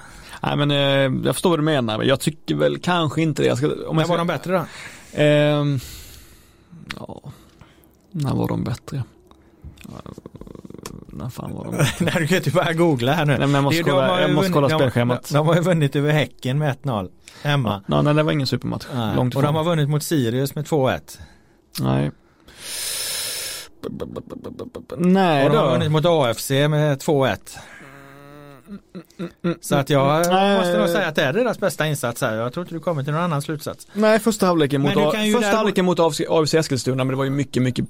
[0.44, 1.98] nej, men eh, jag förstår vad du menar.
[1.98, 3.48] men Jag tycker väl kanske inte det.
[3.48, 4.66] Jag ska, om jag ska, var de bättre då?
[5.22, 5.80] Ehm,
[7.00, 7.22] ja,
[8.12, 9.04] när var de bättre?
[11.08, 11.72] När fan var de?
[12.06, 13.38] Nej du kan inte bara googla här nu.
[13.38, 15.28] Nej, jag måste Det- de kolla- ju jag måste kolla de- spelschemat.
[15.30, 17.10] De, de har ju vunnit över Häcken med 1-0
[17.44, 17.84] hemma.
[17.88, 18.86] Ja, nej, det var ingen supermatch.
[18.96, 19.16] Nej.
[19.16, 21.20] Långt och de har vunnit mot Sirius med 2-1.
[21.80, 22.12] Nej.
[24.98, 25.72] Nej Och de har då.
[25.72, 27.38] vunnit mot AFC med 2-1.
[29.62, 30.58] Så att jag Nej.
[30.58, 32.36] måste nog säga att det är deras bästa insats här.
[32.36, 33.88] Jag tror inte du kommer till någon annan slutsats.
[33.94, 34.94] Nej, första halvleken mot,
[35.34, 37.86] första halvleken mot AFC Eskilstuna, men det var ju mycket, mycket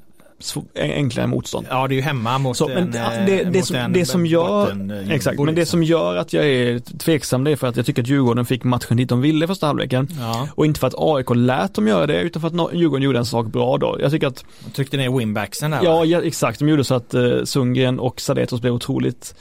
[0.75, 1.67] enklare motstånd.
[1.69, 3.75] Ja det är ju hemma mot Så, en, men det, eh, det, det, mot som,
[3.75, 7.51] en det som gör, eh, exakt, men det som gör att jag är tveksam det
[7.51, 10.07] är för att jag tycker att Djurgården fick matchen dit de ville första halvleken.
[10.19, 13.19] Ja, Och inte för att AIK lät dem göra det, utan för att Djurgården gjorde
[13.19, 13.97] en sak bra då.
[13.99, 17.13] Jag tycker att, de tryckte ner winbacksen där ja, ja exakt, de gjorde så att
[17.13, 19.35] uh, Sundgren och Sadetos blev otroligt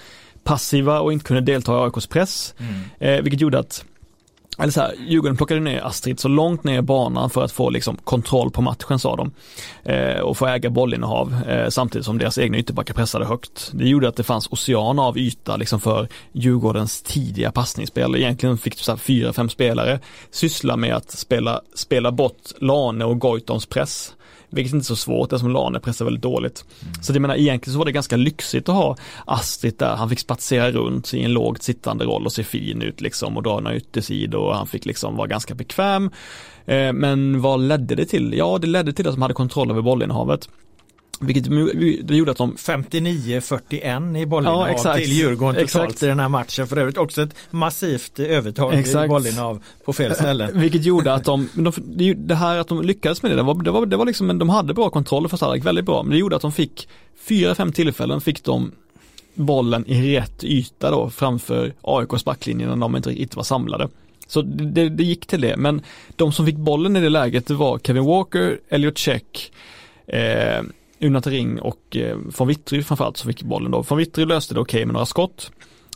[0.45, 2.55] passiva och inte kunde delta i AIKs press.
[2.59, 2.75] Mm.
[2.99, 3.85] Eh, vilket gjorde att
[4.59, 7.71] eller så här, Djurgården plockade ner Astrid så långt ner i banan för att få
[7.71, 9.33] liksom kontroll på matchen sa de.
[9.85, 13.71] Eh, och få äga bollinnehav eh, samtidigt som deras egna ytterbackar pressade högt.
[13.75, 18.17] Det gjorde att det fanns ocean av yta liksom för Djurgårdens tidiga passningsspel.
[18.17, 23.19] Egentligen fick så här fyra, fem spelare syssla med att spela, spela bort Lane och
[23.21, 24.13] Goitons press.
[24.51, 26.65] Vilket inte är så svårt eftersom Lane pressar väldigt dåligt.
[27.03, 29.97] Så det menar egentligen så var det ganska lyxigt att ha Astrid där.
[29.97, 33.43] Han fick spatsera runt i en lågt sittande roll och se fin ut liksom och
[33.43, 36.11] dra några yttersidor och han fick liksom vara ganska bekväm.
[36.67, 38.35] Eh, men vad ledde det till?
[38.37, 40.49] Ja, det ledde till att de hade kontroll över bollinnehavet.
[41.21, 41.45] Vilket
[42.09, 46.03] det gjorde att de 59-41 i bollinnehav Ja, till Djurgården totalt Exakt.
[46.03, 46.67] i den här matchen.
[46.67, 49.09] För övrigt också ett massivt övertag i Exakt.
[49.09, 50.51] bollinnehav på fel ställe.
[50.55, 51.73] Vilket gjorde att de, de
[52.17, 54.49] det, här att de lyckades med det, det var, det var, det var liksom, de
[54.49, 56.89] hade bra kontroll för halvlek, väldigt bra, men det gjorde att de fick
[57.29, 58.73] fyra, fem tillfällen fick de
[59.35, 63.89] bollen i rätt yta då framför AIKs backlinje när de inte riktigt var samlade.
[64.27, 65.83] Så det, det, det gick till det, men
[66.17, 69.53] de som fick bollen i det läget det var Kevin Walker, Elliot Check,
[70.07, 70.63] eh,
[71.01, 73.83] Unat Ring och eh, von Wittry framförallt som fick bollen då.
[73.83, 75.53] Von Wittry löste det okej med några skott.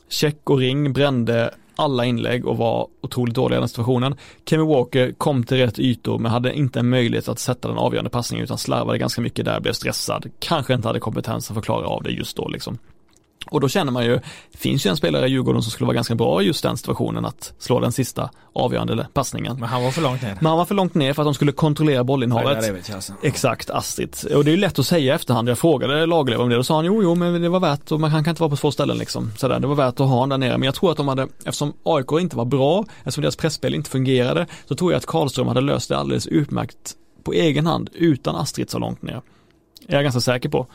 [0.08, 4.14] Check och Ring brände alla inlägg och var otroligt dåliga i den situationen.
[4.46, 8.10] Kevin Walker kom till rätt ytor men hade inte en möjlighet att sätta den avgörande
[8.10, 10.30] passningen utan slarvade ganska mycket där, blev stressad.
[10.38, 12.78] Kanske inte hade kompetensen för att klara av det just då liksom.
[13.46, 14.20] Och då känner man ju,
[14.52, 16.76] det finns ju en spelare i Djurgården som skulle vara ganska bra i just den
[16.76, 19.56] situationen att slå den sista avgörande passningen.
[19.60, 20.36] Men han var för långt ner.
[20.40, 22.56] Men han var för långt ner för att de skulle kontrollera bollinnehavet.
[22.94, 23.12] alltså.
[23.22, 24.16] Exakt, Astrid.
[24.34, 25.48] Och det är ju lätt att säga i efterhand.
[25.48, 28.00] Jag frågade Lagerlöf om det och sa han jo, jo, men det var värt och
[28.00, 29.32] man kan, kan inte vara på två ställen liksom.
[29.36, 30.58] Sådär, det var värt att ha honom där nere.
[30.58, 33.90] Men jag tror att de hade, eftersom AIK inte var bra, eftersom deras pressspel inte
[33.90, 38.36] fungerade, så tror jag att Karlström hade löst det alldeles utmärkt på egen hand utan
[38.36, 39.20] Astrid så långt ner.
[39.88, 40.66] Är jag ganska säker på.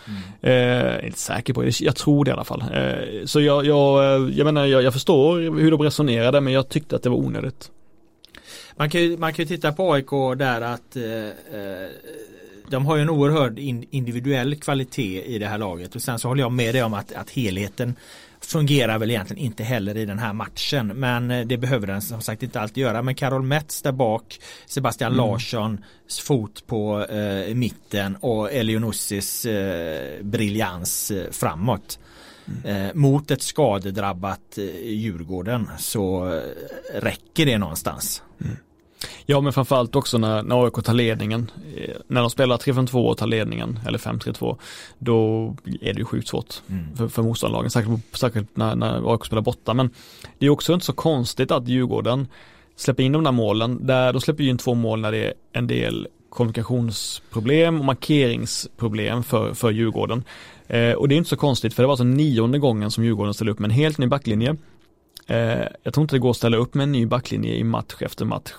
[0.42, 2.62] Eh, inte säker på, jag tror det i alla fall.
[2.62, 6.70] Eh, så jag, jag, eh, jag menar, jag, jag förstår hur de resonerade men jag
[6.70, 7.72] tyckte att det var onödigt.
[8.76, 11.26] Man kan, ju, man kan ju titta på AIK där att eh,
[11.60, 11.90] eh,
[12.70, 16.42] de har ju en oerhörd individuell kvalitet i det här laget och sen så håller
[16.42, 17.96] jag med dig om att, att helheten
[18.46, 22.22] fungerar väl egentligen inte heller i den här matchen men eh, det behöver den som
[22.22, 25.26] sagt inte alltid göra men Karol Metz där bak Sebastian mm.
[25.26, 25.80] Larssons
[26.24, 32.00] fot på eh, mitten och Elionussis eh, briljans eh, framåt
[32.48, 32.88] mm.
[32.88, 36.42] eh, mot ett skadedrabbat eh, Djurgården så eh,
[36.94, 38.24] räcker det någonstans.
[38.42, 38.58] Mm.
[39.26, 41.52] Ja men framförallt också när, när AIK tar ledningen.
[41.76, 44.58] Eh, när de spelar 3-5-2 och tar ledningen, eller 5-3-2,
[45.00, 45.46] då
[45.82, 46.96] är det ju sjukt svårt mm.
[46.96, 49.74] för, för motståndarlagen, särskilt, särskilt när, när AIK spelar borta.
[49.74, 49.90] Men
[50.40, 52.28] det är också inte så konstigt att Djurgården
[52.76, 55.68] släpper in de där målen, där de släpper in två mål när det är en
[55.68, 60.24] del kommunikationsproblem och markeringsproblem för, för Djurgården.
[60.68, 63.34] Eh, och det är inte så konstigt för det var alltså nionde gången som Djurgården
[63.34, 64.56] ställde upp med en helt ny backlinje.
[65.28, 67.96] Eh, jag tror inte det går att ställa upp med en ny backlinje i match
[68.00, 68.52] efter match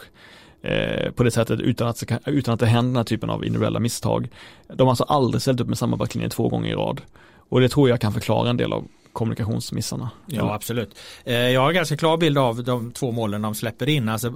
[0.62, 3.80] eh, på det sättet utan att, utan att det händer den här typen av individuella
[3.80, 4.28] misstag.
[4.68, 7.00] De har alltså aldrig ställt upp med samma backlinje två gånger i rad.
[7.48, 10.10] Och det tror jag kan förklara en del av kommunikationsmissarna.
[10.26, 10.98] Ja, absolut.
[11.24, 14.08] Eh, jag har en ganska klar bild av de två målen de släpper in.
[14.08, 14.32] Alltså,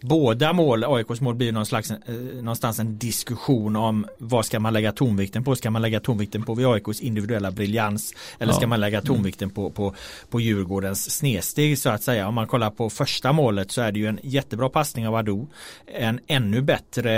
[0.00, 4.72] båda mål, AIKs mål blir någon slags, eh, någonstans en diskussion om vad ska man
[4.72, 5.56] lägga tonvikten på?
[5.56, 8.56] Ska man lägga tonvikten på AIKs individuella briljans eller ja.
[8.56, 9.94] ska man lägga tonvikten på, på,
[10.30, 12.28] på Djurgårdens snedsteg så att säga?
[12.28, 15.48] Om man kollar på första målet så är det ju en jättebra passning av Ado.
[15.86, 17.12] En ännu bättre,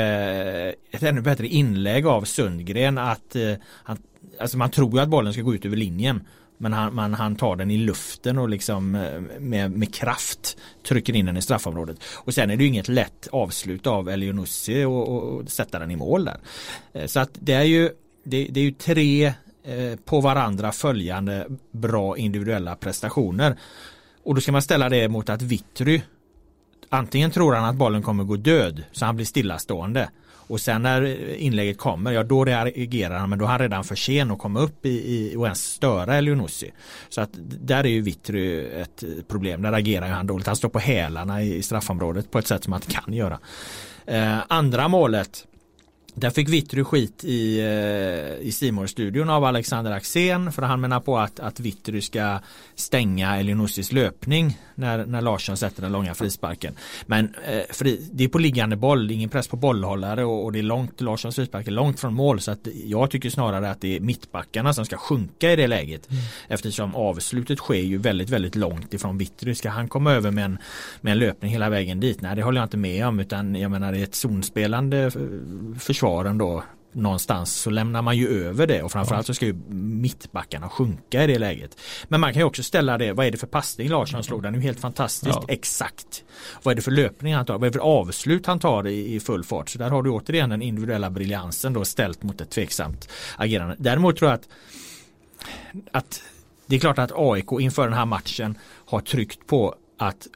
[0.90, 3.52] ett ännu bättre inlägg av Sundgren att, eh,
[3.84, 3.98] att
[4.40, 6.20] Alltså man tror ju att bollen ska gå ut över linjen
[6.58, 11.16] men han, man, han tar den i luften och liksom eh, med, med kraft trycker
[11.16, 12.04] in den i straffområdet.
[12.14, 15.90] Och sen är det ju inget lätt avslut av Elionussi och, och, och sätta den
[15.90, 16.38] i mål där.
[16.92, 17.90] Eh, så att det är ju
[18.24, 19.26] det, det är ju tre
[19.64, 23.56] eh, på varandra följande bra individuella prestationer.
[24.22, 26.00] Och då ska man ställa det mot att Vittry
[26.88, 30.08] antingen tror han att bollen kommer gå död så han blir stillastående
[30.46, 33.94] och sen när inlägget kommer, ja då reagerar han men då är han redan för
[33.94, 36.70] sen att komma upp i, i och ens störa Elionossi.
[37.08, 37.30] Så att
[37.60, 40.46] där är ju Vittry ett problem, där agerar han dåligt.
[40.46, 43.38] Han står på hälarna i straffområdet på ett sätt som han inte kan göra.
[44.06, 45.46] Eh, andra målet
[46.18, 51.00] där fick Vittry skit i, eh, i simor studion av Alexander Axén för han menar
[51.00, 52.38] på att, att Vittry ska
[52.74, 56.74] stänga Elionossis löpning när, när Larsson sätter den långa frisparken.
[57.06, 60.62] Men eh, det är på liggande boll, ingen press på bollhållare och, och det är
[60.62, 64.00] långt, Larssons frispark är långt från mål så att jag tycker snarare att det är
[64.00, 66.10] mittbackarna som ska sjunka i det läget.
[66.10, 66.22] Mm.
[66.48, 69.54] Eftersom avslutet sker ju väldigt, väldigt långt ifrån Vittry.
[69.54, 70.58] Ska han komma över med en,
[71.00, 72.20] med en löpning hela vägen dit?
[72.20, 75.10] Nej, det håller jag inte med om utan jag menar det är ett zonspelande
[76.06, 80.68] försvaren då någonstans så lämnar man ju över det och framförallt så ska ju mittbackarna
[80.68, 81.80] sjunka i det läget.
[82.08, 84.42] Men man kan ju också ställa det, vad är det för passning Larsson slog?
[84.42, 85.44] Den är ju helt fantastiskt ja.
[85.48, 86.24] exakt.
[86.62, 87.54] Vad är det för löpning han tar?
[87.54, 89.68] Vad är det för avslut han tar i, i full fart?
[89.68, 93.76] Så där har du återigen den individuella briljansen då ställt mot ett tveksamt agerande.
[93.78, 94.48] Däremot tror jag att,
[95.92, 96.22] att
[96.66, 100.26] det är klart att AIK inför den här matchen har tryckt på att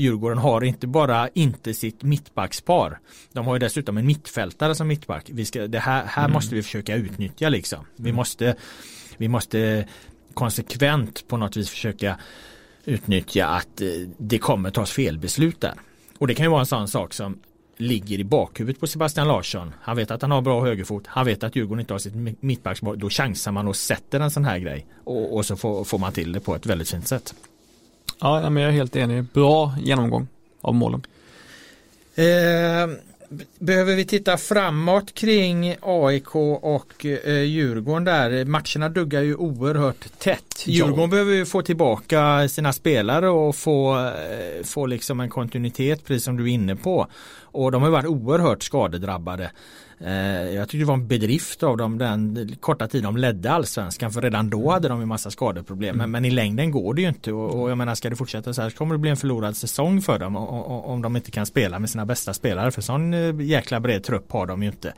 [0.00, 2.98] Djurgården har inte bara inte sitt mittbackspar.
[3.32, 5.30] De har ju dessutom en mittfältare som mittback.
[5.32, 6.32] Vi ska, det här här mm.
[6.32, 7.86] måste vi försöka utnyttja liksom.
[7.96, 8.54] Vi måste,
[9.16, 9.88] vi måste
[10.34, 12.16] konsekvent på något vis försöka
[12.84, 15.74] utnyttja att eh, det kommer tas felbeslut där.
[16.18, 17.38] Och det kan ju vara en sån sak som
[17.76, 19.72] ligger i bakhuvudet på Sebastian Larsson.
[19.80, 21.06] Han vet att han har bra högerfot.
[21.06, 22.96] Han vet att Djurgården inte har sitt mittbackspar.
[22.96, 24.86] Då chansar man och sätter en sån här grej.
[25.04, 27.34] Och, och så får, får man till det på ett väldigt fint sätt.
[28.20, 29.24] Ja, men jag är helt enig.
[29.24, 30.28] Bra genomgång
[30.60, 31.02] av målen.
[32.14, 32.96] Eh,
[33.58, 38.44] behöver vi titta framåt kring AIK och eh, Djurgården där?
[38.44, 40.64] Matcherna duggar ju oerhört tätt.
[40.64, 41.06] Djurgården ja.
[41.06, 46.36] behöver ju få tillbaka sina spelare och få, eh, få liksom en kontinuitet precis som
[46.36, 47.06] du är inne på.
[47.42, 49.50] Och de har varit oerhört skadedrabbade.
[50.04, 54.12] Eh, jag tycker det var en bedrift av dem den korta tid de ledde allsvenskan
[54.12, 55.96] för redan då hade de en massa skadeproblem.
[55.96, 58.54] Men, men i längden går det ju inte och, och jag menar ska det fortsätta
[58.54, 61.46] så här så kommer det bli en förlorad säsong för dem om de inte kan
[61.46, 64.94] spela med sina bästa spelare för sån eh, jäkla bred trupp har de ju inte.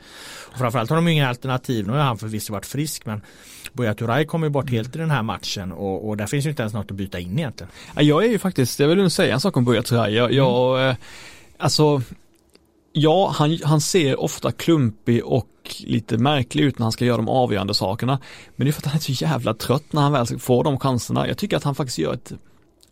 [0.51, 1.87] Och framförallt har de inga alternativ.
[1.87, 3.21] Nu har han förvisso varit frisk men
[3.73, 6.61] Buya Turay kommer bort helt i den här matchen och, och där finns ju inte
[6.61, 7.71] ens något att byta in egentligen.
[7.95, 10.13] Jag är ju faktiskt, jag vill nog säga en sak om Buya Turay.
[10.13, 10.95] Jag, jag mm.
[11.57, 12.01] alltså
[12.95, 15.47] Ja, han, han ser ofta klumpig och
[15.79, 18.19] lite märklig ut när han ska göra de avgörande sakerna.
[18.55, 20.79] Men det är för att han är så jävla trött när han väl får de
[20.79, 21.27] chanserna.
[21.27, 22.33] Jag tycker att han faktiskt gör ett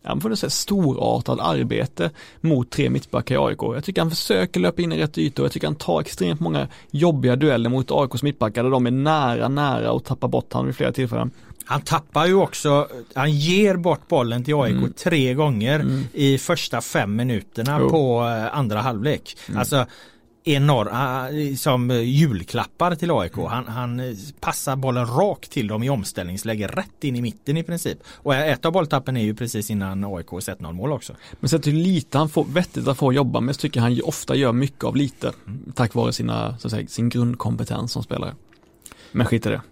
[0.02, 2.10] ja, får säga storartad arbete
[2.40, 3.58] mot tre mittbackar i AIK.
[3.62, 5.44] Jag tycker han försöker löpa in i rätt ytor.
[5.44, 9.48] Jag tycker han tar extremt många jobbiga dueller mot AIKs mittbackar där de är nära,
[9.48, 11.30] nära och tappar bort honom vid flera tillfällen.
[11.64, 14.92] Han tappar ju också, han ger bort bollen till AIK mm.
[14.92, 16.04] tre gånger mm.
[16.12, 17.90] i första fem minuterna oh.
[17.90, 19.36] på eh, andra halvlek.
[19.48, 19.58] Mm.
[19.58, 19.86] Alltså
[20.44, 23.36] enorma som julklappar till AIK.
[23.36, 27.98] Han, han passar bollen rakt till dem i omställningsläge rätt in i mitten i princip.
[28.06, 31.12] Och ett av bolltappen är ju precis innan AIKs 1-0 mål också.
[31.40, 34.34] Men sett hur lite han får vettigt att få jobba med så tycker han ofta
[34.34, 35.32] gör mycket av lite.
[35.46, 35.72] Mm.
[35.74, 38.34] Tack vare sina, så att säga, sin grundkompetens som spelare.
[39.12, 39.62] Men skit i det.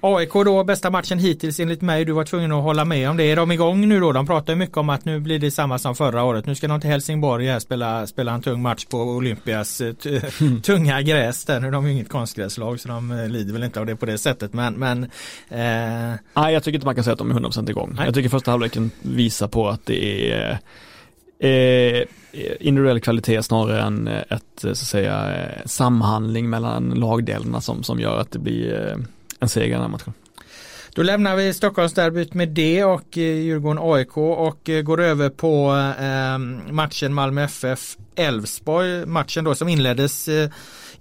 [0.00, 2.04] AIK då, bästa matchen hittills enligt mig.
[2.04, 3.24] Du var tvungen att hålla med om det.
[3.24, 4.12] Är de igång nu då?
[4.12, 6.46] De pratar mycket om att nu blir det samma som förra året.
[6.46, 9.94] Nu ska de till Helsingborg här spela, spela en tung match på Olympias eh,
[10.62, 11.60] tunga gräs där.
[11.60, 14.06] Nu är de ju inget konstgräslag så de eh, lider väl inte av det på
[14.06, 14.52] det sättet.
[14.52, 15.04] Men, men
[15.48, 16.18] eh...
[16.34, 17.94] Nej, jag tycker inte man kan säga att de är 100% igång.
[17.96, 18.04] Nej.
[18.04, 20.58] Jag tycker första halvleken visar på att det är
[21.38, 22.02] eh,
[22.60, 28.30] individuell kvalitet snarare än ett så att säga samhandling mellan lagdelarna som, som gör att
[28.30, 28.98] det blir
[29.40, 30.12] en seger i den här matchen.
[30.94, 35.76] Då lämnar vi Stockholmsderbyt med det och eh, Djurgården AIK och eh, går över på
[36.00, 36.38] eh,
[36.72, 39.06] matchen Malmö FF Elfsborg.
[39.06, 40.28] Matchen då som inleddes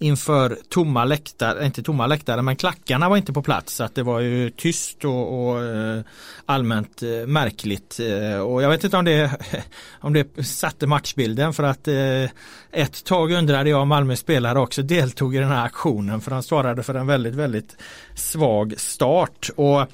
[0.03, 4.03] inför tomma läktare, inte tomma läktare men klackarna var inte på plats så att det
[4.03, 6.01] var ju tyst och, och eh,
[6.45, 7.99] allmänt eh, märkligt.
[7.99, 9.31] Eh, och jag vet inte om det,
[9.99, 11.87] om det satte matchbilden för att
[12.71, 16.43] ett tag undrade jag om Malmö spelare också deltog i den här aktionen för han
[16.43, 17.77] svarade för en väldigt, väldigt
[18.15, 19.49] svag start.
[19.55, 19.87] Och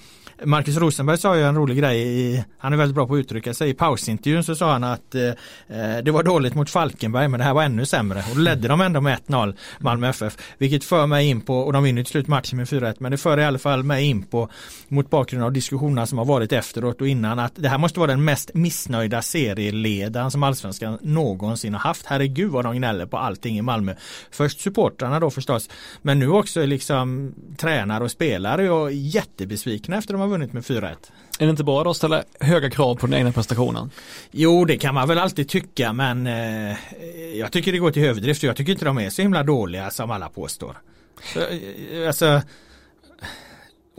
[0.43, 3.53] Marcus Rosenberg sa ju en rolig grej, i, han är väldigt bra på att uttrycka
[3.53, 7.39] sig, i pausintervjun så sa han att eh, eh det var dåligt mot Falkenberg men
[7.39, 10.37] det här var ännu sämre och då ledde de ändå med 1-0 Malmö FF.
[10.57, 13.17] Vilket för mig in på, och de vinner till slut matchen med 4-1, men det
[13.17, 14.49] för i alla fall mig in på
[14.87, 18.11] mot bakgrund av diskussionerna som har varit efteråt och innan att det här måste vara
[18.11, 22.05] den mest missnöjda serieledaren som allsvenskan någonsin har haft.
[22.05, 23.95] Herregud vad de gnäller på allting i Malmö.
[24.31, 25.69] Först supportrarna då förstås,
[26.01, 30.95] men nu också liksom tränare och spelare och jättebesvikna efter de har vunnit med 4-1.
[31.39, 33.91] Är det inte bra att ställa höga krav på den egna prestationen?
[34.31, 36.77] Jo, det kan man väl alltid tycka, men eh,
[37.35, 38.43] jag tycker det går till överdrift.
[38.43, 40.77] Jag tycker inte de är så himla dåliga som alla påstår.
[41.33, 42.41] Så, eh, alltså,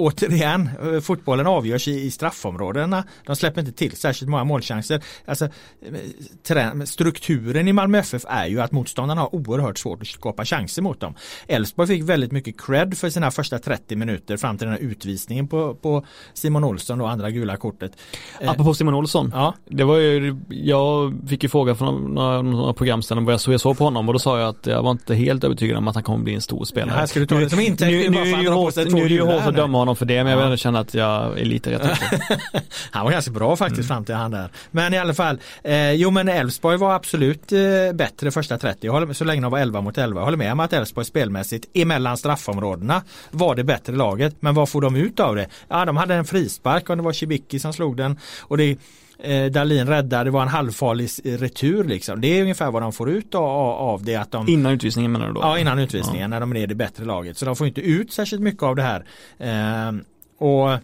[0.00, 3.04] återigen, eh, fotbollen avgörs i, i straffområdena.
[3.26, 5.02] De släpper inte till särskilt många målchanser.
[5.24, 10.44] Alltså, eh, strukturen i Malmö FF är ju att motståndarna har oerhört svårt att skapa
[10.44, 11.14] chanser mot dem.
[11.46, 15.48] Elfsborg fick väldigt mycket cred för sina första 30 minuter fram till den här utvisningen
[15.48, 17.92] på, på Simon Olsson och andra gula kortet.
[18.40, 19.54] Eh, Apropå Simon Olsson, ja.
[19.68, 23.60] det var ju, jag fick ju fråga från några, några programställen vad jag såg, jag
[23.60, 25.94] såg på honom och då sa jag att jag var inte helt övertygad om att
[25.94, 27.00] han kommer bli en stor spelare.
[27.00, 29.46] Ja, ska du ta det som intäkt nu, nu, nu, nu är det ju hårt
[29.46, 31.70] att döma honom honom för det, men jag vill ändå känna att jag är lite
[31.70, 31.82] rätt
[32.90, 33.88] Han var ganska bra faktiskt mm.
[33.88, 34.50] fram till han där.
[34.70, 38.92] Men i alla fall, eh, jo men Elfsborg var absolut eh, bättre första 30, jag
[38.92, 40.20] håller, så länge de var 11 mot 11.
[40.20, 44.34] Jag håller med om att Elfsborg spelmässigt emellan straffområdena var det bättre laget.
[44.40, 45.46] Men vad får de ut av det?
[45.68, 48.18] Ja, de hade en frispark och det var Cibicki som slog den.
[48.40, 48.76] Och det
[49.22, 52.20] eh, Dalin räddade, det var en halvfarlig retur liksom.
[52.20, 55.26] Det är ungefär vad de får ut av, av det att de Innan utvisningen menar
[55.26, 55.40] du då?
[55.40, 56.28] Ja innan utvisningen ja.
[56.28, 57.36] när de är det bättre laget.
[57.36, 59.04] Så de får inte ut särskilt mycket av det här.
[59.38, 59.92] Eh,
[60.38, 60.78] och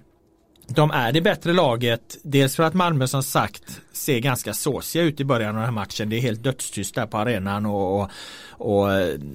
[0.69, 5.21] de är det bättre laget, dels för att Malmö som sagt ser ganska såsiga ut
[5.21, 6.11] i början av den här matchen.
[6.11, 8.11] Det är helt dödstyst där på arenan och, och,
[8.51, 8.89] och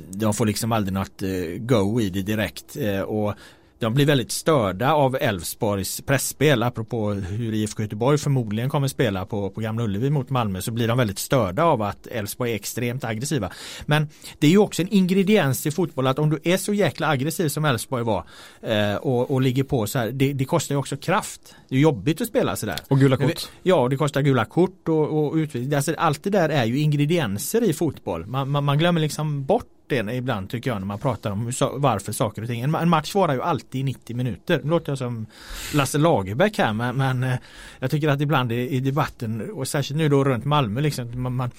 [0.09, 1.29] de får liksom aldrig något eh,
[1.59, 2.77] go i det direkt.
[2.77, 3.33] Eh, och
[3.81, 9.49] de blir väldigt störda av Elfsborgs pressspel apropå hur IFK Göteborg förmodligen kommer spela på,
[9.49, 13.03] på Gamla Ullevi mot Malmö så blir de väldigt störda av att Elfsborg är extremt
[13.03, 13.51] aggressiva.
[13.85, 14.09] Men
[14.39, 17.49] det är ju också en ingrediens i fotboll att om du är så jäkla aggressiv
[17.49, 18.25] som Elfsborg var
[18.61, 21.55] eh, och, och ligger på så här, det, det, kostar ju också kraft.
[21.69, 22.79] Det är jobbigt att spela sådär.
[22.87, 23.49] Och gula kort.
[23.63, 25.73] Ja, det kostar gula kort och, och utvisning.
[25.73, 28.25] Alltså, allt det där är ju ingredienser i fotboll.
[28.25, 32.11] Man, man, man glömmer liksom bort det ibland tycker jag när man pratar om varför
[32.11, 32.61] saker och ting.
[32.61, 34.61] En, match varar ju alltid 90 minuter.
[34.63, 35.25] Nu låter jag som
[35.73, 37.35] Lasse Lagerbäck här men, men eh,
[37.79, 41.35] jag tycker att ibland i, i, debatten och särskilt nu då runt Malmö liksom man,
[41.35, 41.51] man,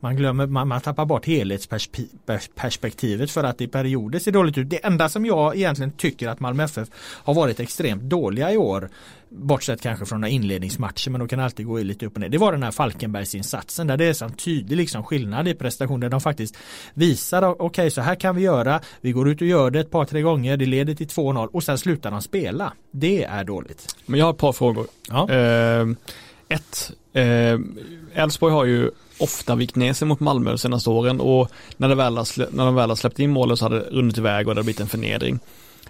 [0.00, 4.70] man glömmer, man, man tappar bort helhetsperspektivet för att det i perioder ser dåligt ut.
[4.70, 8.90] Det enda som jag egentligen tycker att Malmö FF har varit extremt dåliga i år
[9.32, 12.28] Bortsett kanske från några inledningsmatcher men de kan alltid gå lite upp och ner.
[12.28, 16.08] Det var den här Falkenbergsinsatsen där det är en tydlig liksom skillnad i prestation där
[16.08, 16.56] de faktiskt
[16.94, 18.80] visar okej okay, så här kan vi göra.
[19.00, 20.56] Vi går ut och gör det ett par tre gånger.
[20.56, 22.72] Det leder till 2-0 och sen slutar de spela.
[22.90, 23.96] Det är dåligt.
[24.06, 24.86] Men jag har ett par frågor.
[25.08, 25.30] Ja.
[25.30, 25.86] Eh,
[26.48, 27.58] ett, eh,
[28.14, 31.94] Elfsborg har ju ofta vikt ner sig mot Malmö de senaste åren och när, det
[31.94, 34.58] väl när de väl har släppt in målen så hade det runnit iväg och det
[34.58, 35.38] har blivit en förnedring.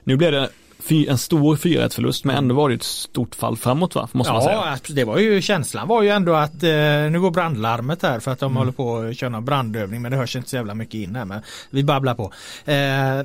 [0.05, 0.51] Nu blev det
[0.89, 4.09] en stor 4-1 förlust men ändå var det ett stort fall framåt va?
[4.13, 4.57] Måste man säga.
[4.57, 6.71] Ja, det var ju känslan var ju ändå att eh,
[7.11, 8.57] nu går brandlarmet här för att de mm.
[8.57, 11.43] håller på att köra brandövning men det hörs inte så jävla mycket in här men
[11.71, 12.25] vi babblar på.
[12.65, 12.75] Eh,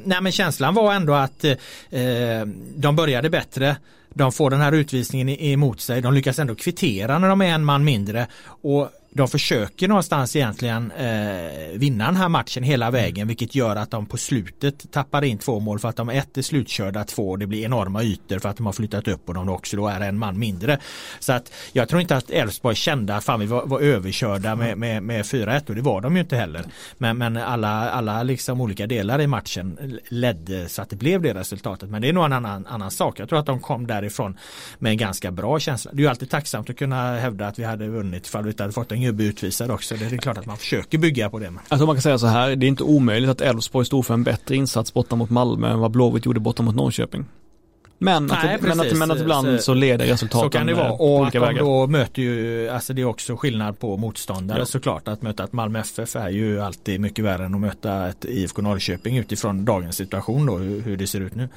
[0.03, 1.55] nej men känslan var ändå att eh,
[2.75, 3.75] de började bättre
[4.15, 6.01] de får den här utvisningen emot sig.
[6.01, 8.27] De lyckas ändå kvittera när de är en man mindre.
[8.45, 13.91] Och de försöker någonstans egentligen eh, vinna den här matchen hela vägen vilket gör att
[13.91, 17.47] de på slutet tappar in två mål för att de ett är slutkörda, två det
[17.47, 20.17] blir enorma ytor för att de har flyttat upp och de också då är en
[20.17, 20.79] man mindre.
[21.19, 24.77] Så att jag tror inte att Elfsborg kände att fan vi var, var överkörda med,
[24.77, 26.65] med, med 4-1 och det var de ju inte heller.
[26.97, 31.33] Men, men alla, alla liksom olika delar i matchen ledde så att det blev det
[31.33, 31.89] resultatet.
[31.89, 33.19] Men det är nog en annan, annan sak.
[33.19, 34.37] Jag tror att de kom därifrån
[34.79, 35.91] med en ganska bra känsla.
[35.93, 38.63] Det är ju alltid tacksamt att kunna hävda att vi hade vunnit ifall vi inte
[38.63, 39.95] hade fått en gubbe utvisad också.
[39.95, 41.53] Det är klart att man försöker bygga på det.
[41.69, 44.23] Tror man kan säga så här, det är inte omöjligt att Elfsborg stod för en
[44.23, 47.25] bättre insats borta mot Malmö än vad Blåvitt gjorde borta mot Norrköping.
[47.97, 50.91] Men, Nej, att, men, att, men att ibland så, leder resultaten Så kan det vara
[50.91, 54.65] och att de då möter ju, alltså det är också skillnad på motståndare ja.
[54.65, 55.07] såklart.
[55.07, 58.61] Att möta ett Malmö FF är ju alltid mycket värre än att möta ett IFK
[58.61, 61.49] Norrköping utifrån dagens situation då, hur, hur det ser ut nu.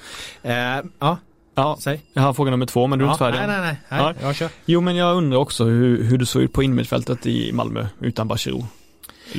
[0.42, 0.53] Eh,
[0.99, 1.18] ja,
[1.59, 2.00] Ja, Säg.
[2.12, 3.76] jag har fråga nummer två men du är ja, inte färdig Nej, nej, nej.
[3.88, 4.14] nej ja.
[4.26, 4.50] jag kör.
[4.64, 8.28] Jo, men jag undrar också hur, hur det såg ut på innermittfältet i Malmö utan
[8.28, 8.64] Bachirou.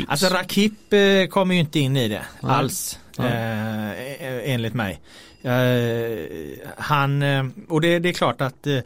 [0.07, 2.51] Alltså Rakip eh, kommer ju inte in i det nej.
[2.51, 2.99] alls.
[3.19, 5.01] Eh, e-, enligt mig.
[5.41, 5.53] Eh,
[6.77, 8.79] han, eh, och det, det, är klart att eh,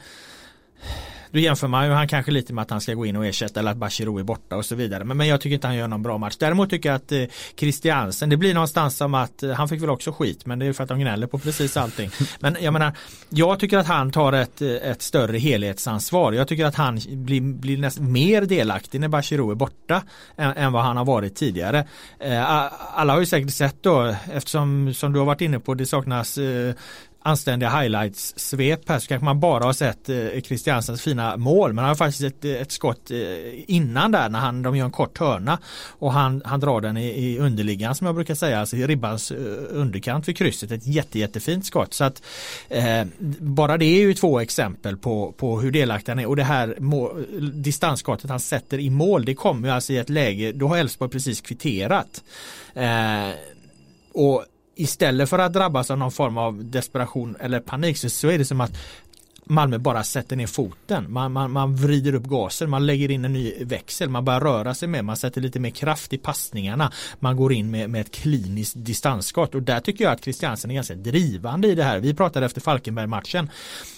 [1.34, 3.60] då jämför man ju han kanske lite med att han ska gå in och ersätta
[3.60, 5.04] eller att Bachirou är borta och så vidare.
[5.04, 6.36] Men, men jag tycker inte han gör någon bra match.
[6.40, 7.24] Däremot tycker jag att eh,
[7.56, 10.74] Christiansen, det blir någonstans som att eh, han fick väl också skit men det är
[10.74, 12.10] för att de gnäller på precis allting.
[12.40, 12.92] Men jag menar,
[13.30, 16.34] jag tycker att han tar ett, eh, ett större helhetsansvar.
[16.34, 20.04] Jag tycker att han blir, blir nästan mer delaktig när Bachirou är borta
[20.36, 21.88] än, än, vad han har varit tidigare.
[22.20, 25.86] Eh, alla har ju säkert sett då eftersom som du har varit inne på det
[25.86, 26.74] saknas eh,
[27.24, 31.74] anständiga highlights-svep här så kanske man bara har sett eh, Christiansens fina mål.
[31.74, 33.18] Men han har faktiskt ett, eh, ett skott eh,
[33.68, 37.08] innan där när han, de gör en kort hörna och han, han drar den i,
[37.08, 39.38] i underliggan som jag brukar säga, alltså i ribbans eh,
[39.70, 40.72] underkant vid krysset.
[40.72, 41.94] Ett jätte, jättefint skott.
[41.94, 42.24] Så att
[42.70, 43.06] eh,
[43.40, 46.76] bara det är ju två exempel på, på hur delaktig han är och det här
[46.80, 50.78] mål, distansskottet han sätter i mål det kommer ju alltså i ett läge, då har
[50.78, 52.24] Elfsborg precis kvitterat.
[52.74, 53.30] Eh,
[54.14, 54.46] och
[54.76, 58.46] istället för att drabbas av någon form av desperation eller panik så, så är det
[58.46, 58.78] som att
[59.46, 61.12] Malmö bara sätter ner foten.
[61.12, 64.74] Man, man, man vrider upp gasen, man lägger in en ny växel, man börjar röra
[64.74, 66.92] sig mer, man sätter lite mer kraft i passningarna.
[67.20, 70.76] Man går in med, med ett kliniskt distansskott och där tycker jag att Christiansen är
[70.76, 72.00] ganska drivande i det här.
[72.00, 73.50] Vi pratade efter Falkenberg-matchen.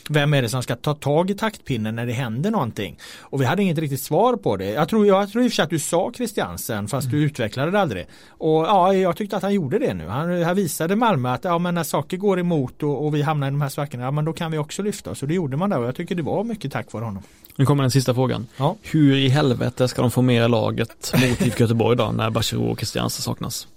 [0.09, 2.99] Vem är det som ska ta tag i taktpinnen när det händer någonting?
[3.19, 4.69] Och vi hade inget riktigt svar på det.
[4.69, 7.71] Jag tror, jag tror i och för sig att du sa Christiansen fast du utvecklade
[7.71, 8.07] det aldrig.
[8.27, 10.07] Och ja, jag tyckte att han gjorde det nu.
[10.07, 13.47] Han, han visade Malmö att ja, men när saker går emot och, och vi hamnar
[13.47, 15.21] i de här svackorna, ja men då kan vi också lyfta oss.
[15.21, 17.23] Och det gjorde man där och jag tycker det var mycket tack vare honom.
[17.55, 18.47] Nu kommer den sista frågan.
[18.57, 18.75] Ja.
[18.81, 22.77] Hur i helvete ska de få med laget mot IFK Göteborg då när Bachirou och
[22.79, 23.67] Christiansen saknas?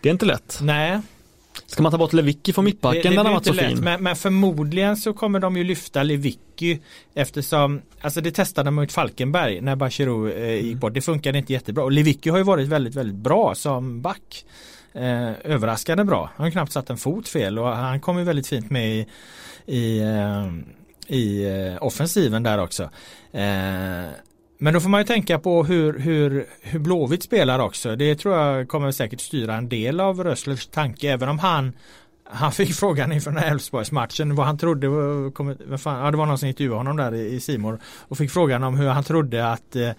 [0.00, 0.58] Det är inte lätt.
[0.62, 1.00] Nej,
[1.66, 3.80] Ska man ta bort Lewicki från mittbacken den har varit så lätt, fin?
[3.80, 6.80] Men, men, förmodligen så kommer de ju lyfta Lewicki
[7.14, 10.78] eftersom, alltså det testade de mot Falkenberg när Bachirou eh, gick mm.
[10.78, 10.94] bort.
[10.94, 14.44] Det funkade inte jättebra och Lewicki har ju varit väldigt, väldigt bra som back.
[14.96, 16.30] Eh, överraskande bra.
[16.36, 19.06] Han har knappt satt en fot fel och han kom ju väldigt fint med i,
[19.66, 20.46] i, eh,
[21.06, 22.82] i eh, offensiven där också.
[23.32, 24.10] Eh,
[24.58, 27.96] men då får man ju tänka på hur, hur, hur Blåvitt spelar också.
[27.96, 31.72] Det tror jag kommer säkert styra en del av Röslers tanke även om han
[32.30, 36.26] han fick frågan inför den här Elfsborgsmatchen vad han trodde, vad fan, ja, det var
[36.26, 39.76] någon som intervjuade honom där i Simor och fick frågan om hur han trodde att
[39.76, 39.90] eh,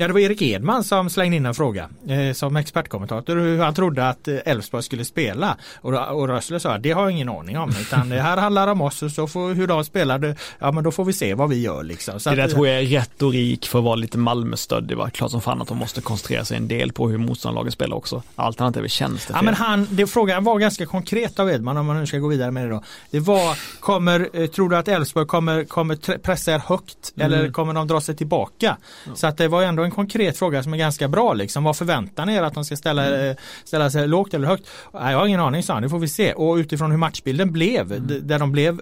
[0.00, 3.74] Ja det var Erik Edman som slängde in en fråga eh, som expertkommentator hur han
[3.74, 5.56] trodde att eh, Elfsborg skulle spela.
[5.76, 8.80] Och, och Rössler sa det har jag ingen aning om utan det här handlar om
[8.80, 11.62] oss och så får, hur de spelar, ja men då får vi se vad vi
[11.62, 12.20] gör liksom.
[12.20, 14.88] Så det där att, tror jag är retorik för att vara lite Malmö-stöddig.
[14.88, 17.72] Det var klart som fan att de måste koncentrera sig en del på hur motståndarlaget
[17.72, 18.22] spelar också.
[18.36, 19.34] Allt annat är väl tjänster.
[19.34, 22.28] Ja men han, det, frågan var ganska konkret av Edman om man nu ska gå
[22.28, 22.82] vidare med det då.
[23.10, 27.26] Det var, kommer, eh, tror du att Elfsborg kommer, kommer pressa er högt mm.
[27.26, 28.76] eller kommer de dra sig tillbaka?
[29.06, 29.14] Ja.
[29.14, 31.64] Så att det var ändå en konkret fråga som är ganska bra liksom.
[31.64, 33.36] Vad förväntar ni er att de ska ställa, mm.
[33.64, 34.68] ställa sig lågt eller högt?
[34.94, 36.32] Nej, jag har ingen aning sa han, det får vi se.
[36.32, 38.26] Och utifrån hur matchbilden blev, mm.
[38.26, 38.80] där de blev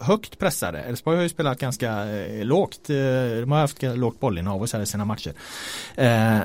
[0.00, 0.78] högt pressade.
[0.78, 2.90] Elfsborg har ju spelat ganska eh, lågt.
[2.90, 2.96] Eh,
[3.40, 5.32] de har haft lågt bollinnehav och så i sina matcher.
[5.94, 6.38] Eh,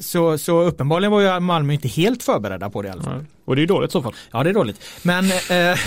[0.00, 3.24] så, så uppenbarligen var ju Malmö inte helt förberedda på det i alla fall.
[3.44, 4.14] Och det är dåligt i så fall.
[4.32, 4.84] Ja det är dåligt.
[5.02, 5.78] Men, eh,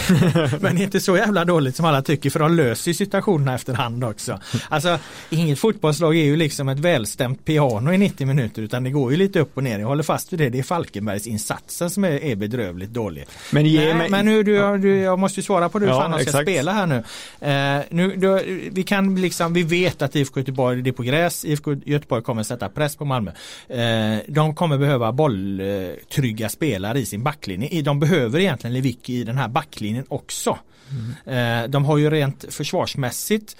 [0.59, 4.39] men inte så jävla dåligt som alla tycker för de löser ju situationerna efterhand också.
[4.69, 4.99] Alltså
[5.29, 9.17] inget fotbollslag är ju liksom ett välstämt piano i 90 minuter utan det går ju
[9.17, 9.79] lite upp och ner.
[9.79, 10.49] Jag håller fast vid det.
[10.49, 13.25] Det är Falkenbergs insatsen som är, är bedrövligt dålig.
[13.51, 14.09] Men, ge Nej, mig...
[14.09, 16.71] men nu, du, du, jag måste ju svara på hur ja, fan de ska spela
[16.71, 17.03] här nu.
[17.39, 18.39] Eh, nu då,
[18.71, 21.45] vi kan liksom, vi vet att IFK Göteborg, det är på gräs.
[21.45, 23.31] IFK Göteborg kommer sätta press på Malmö.
[23.67, 27.83] Eh, de kommer behöva bolltrygga spelare i sin backlinje backlinjen.
[27.83, 30.57] De behöver egentligen Lewicki i den här backlinjen också.
[31.25, 31.71] Mm.
[31.71, 33.57] De har ju rent försvarsmässigt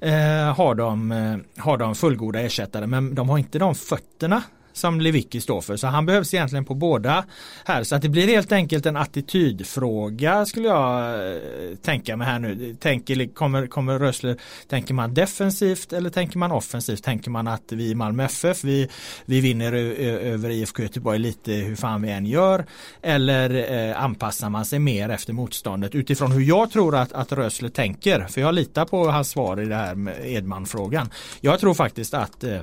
[0.00, 4.42] eh, har, de, eh, har de fullgoda ersättare men de har inte de fötterna
[4.72, 5.76] som Lewicki står för.
[5.76, 7.24] Så han behövs egentligen på båda
[7.64, 7.84] här.
[7.84, 11.40] Så att det blir helt enkelt en attitydfråga skulle jag eh,
[11.82, 12.76] tänka mig här nu.
[12.80, 14.36] Tänker, kommer, kommer Rösler,
[14.68, 17.04] tänker man defensivt eller tänker man offensivt?
[17.04, 18.88] Tänker man att vi i Malmö FF, vi,
[19.24, 22.66] vi vinner över IFK Göteborg lite hur fan vi än gör?
[23.02, 27.68] Eller eh, anpassar man sig mer efter motståndet utifrån hur jag tror att, att Rösler
[27.68, 28.26] tänker?
[28.26, 31.10] För jag litar på hans svar i det här med Edman-frågan.
[31.40, 32.60] Jag tror faktiskt att eh,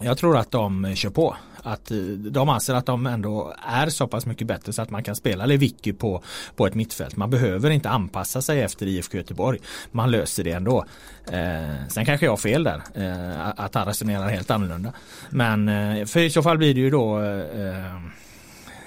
[0.00, 1.36] jag tror att de eh, kör på.
[1.62, 1.96] Att eh,
[2.30, 5.46] de anser att de ändå är så pass mycket bättre så att man kan spela
[5.46, 6.22] Lewicki på,
[6.56, 7.16] på ett mittfält.
[7.16, 9.58] Man behöver inte anpassa sig efter IFK Göteborg.
[9.90, 10.84] Man löser det ändå.
[11.26, 12.82] Eh, sen kanske jag har fel där.
[12.94, 14.92] Eh, att han resonerar helt annorlunda.
[15.30, 17.96] Men eh, för i så fall blir det ju då eh,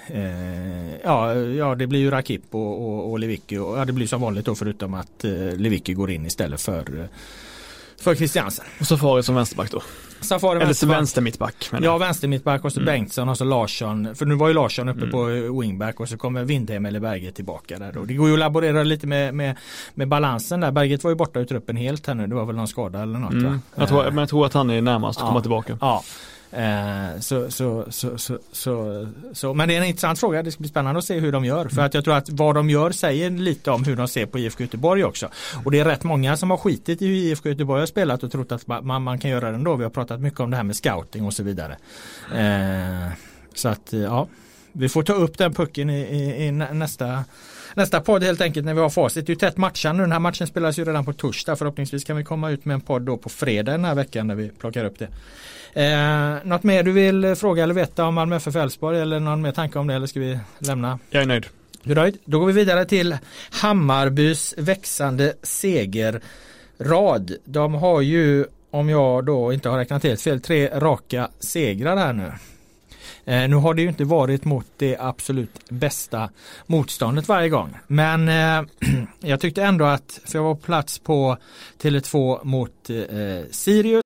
[0.08, 3.58] eh, ja, ja, det blir ju Rakip och, och, och Lewicki.
[3.58, 7.00] Och, ja, det blir som vanligt då förutom att eh, Lewicki går in istället för
[7.00, 7.06] eh,
[7.96, 8.64] för Christiansen.
[8.80, 9.82] Och Safari som vänsterback då?
[10.20, 11.70] Safari Eller vänster, vänster mittback.
[11.82, 12.86] Ja, vänster mittback och så mm.
[12.86, 14.14] Bengtsson och så Larsson.
[14.14, 15.10] För nu var ju Larsson uppe mm.
[15.10, 15.24] på
[15.60, 18.04] wingback och så kommer Windhem eller Berget tillbaka där då.
[18.04, 19.56] Det går ju att laborera lite med, med,
[19.94, 20.70] med balansen där.
[20.70, 22.26] Berget var ju borta ur truppen helt här nu.
[22.26, 23.44] Det var väl någon skada eller något mm.
[23.44, 23.60] va?
[23.74, 25.28] Jag tror, men jag tror att han är närmast att ja.
[25.28, 25.78] komma tillbaka.
[25.80, 26.02] Ja.
[26.52, 28.18] Eh, så, så, så,
[28.52, 30.42] så, så, men det är en intressant fråga.
[30.42, 31.68] Det ska bli spännande att se hur de gör.
[31.68, 34.38] För att jag tror att vad de gör säger lite om hur de ser på
[34.38, 35.28] IFK Göteborg också.
[35.64, 38.32] Och det är rätt många som har skitit i hur IFK Göteborg har spelat och
[38.32, 39.76] trott att man, man kan göra det ändå.
[39.76, 41.76] Vi har pratat mycket om det här med scouting och så vidare.
[42.34, 43.12] Eh,
[43.54, 44.28] så att ja,
[44.72, 47.24] vi får ta upp den pucken i, i, i nästa
[47.76, 49.26] nästa podd helt enkelt när vi har facit.
[49.26, 50.02] Det är ju tätt matchande.
[50.02, 51.56] Den här matchen spelas ju redan på torsdag.
[51.56, 54.34] Förhoppningsvis kan vi komma ut med en podd då på fredag den här veckan när
[54.34, 55.08] vi plockar upp det.
[55.76, 59.52] Eh, något mer du vill fråga eller veta om Malmö FF Elfsborg eller någon mer
[59.52, 60.98] tanke om det eller ska vi lämna?
[61.10, 61.46] Jag är nöjd.
[61.82, 62.18] Du är nöjd?
[62.24, 63.16] Då går vi vidare till
[63.50, 67.32] Hammarbys växande segerrad.
[67.44, 72.12] De har ju, om jag då inte har räknat helt fel, tre raka segrar här
[72.12, 72.32] nu.
[73.24, 76.30] Eh, nu har det ju inte varit mot det absolut bästa
[76.66, 77.76] motståndet varje gång.
[77.86, 78.68] Men eh,
[79.20, 81.36] jag tyckte ändå att, för jag var på plats på
[81.82, 84.05] Tele2 mot eh, Sirius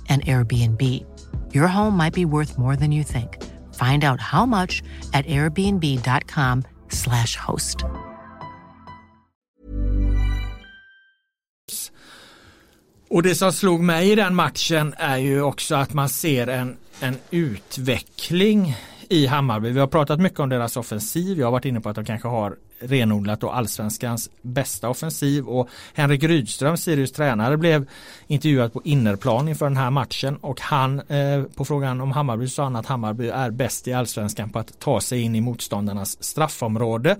[0.11, 0.81] and Airbnb.
[1.53, 3.37] Your home might be worth more than you think.
[3.73, 4.83] Find out how much
[5.13, 7.85] at airbnb.com slash host.
[13.09, 16.77] Och det som slog mig i den matchen är ju också att man ser en,
[17.01, 18.75] en utveckling
[19.09, 19.69] i Hammarby.
[19.69, 21.39] Vi har pratat mycket om deras offensiv.
[21.39, 25.69] Jag har varit inne på att de kanske har renodlat och allsvenskans bästa offensiv och
[25.93, 27.89] Henrik Rydström, Sirius tränare, blev
[28.27, 32.63] intervjuad på innerplan inför den här matchen och han eh, på frågan om Hammarby sa
[32.63, 37.17] han att Hammarby är bäst i allsvenskan på att ta sig in i motståndarnas straffområde.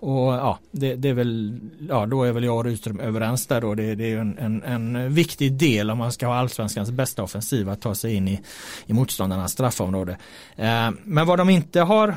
[0.00, 3.60] Och ja, det, det, är väl, ja då är väl jag och Rydström överens där
[3.60, 3.74] då.
[3.74, 7.68] Det, det är en, en, en, viktig del om man ska ha allsvenskans bästa offensiv
[7.68, 8.40] att ta sig in i,
[8.86, 10.18] i motståndarnas straffområde.
[10.56, 12.16] Eh, men vad de inte har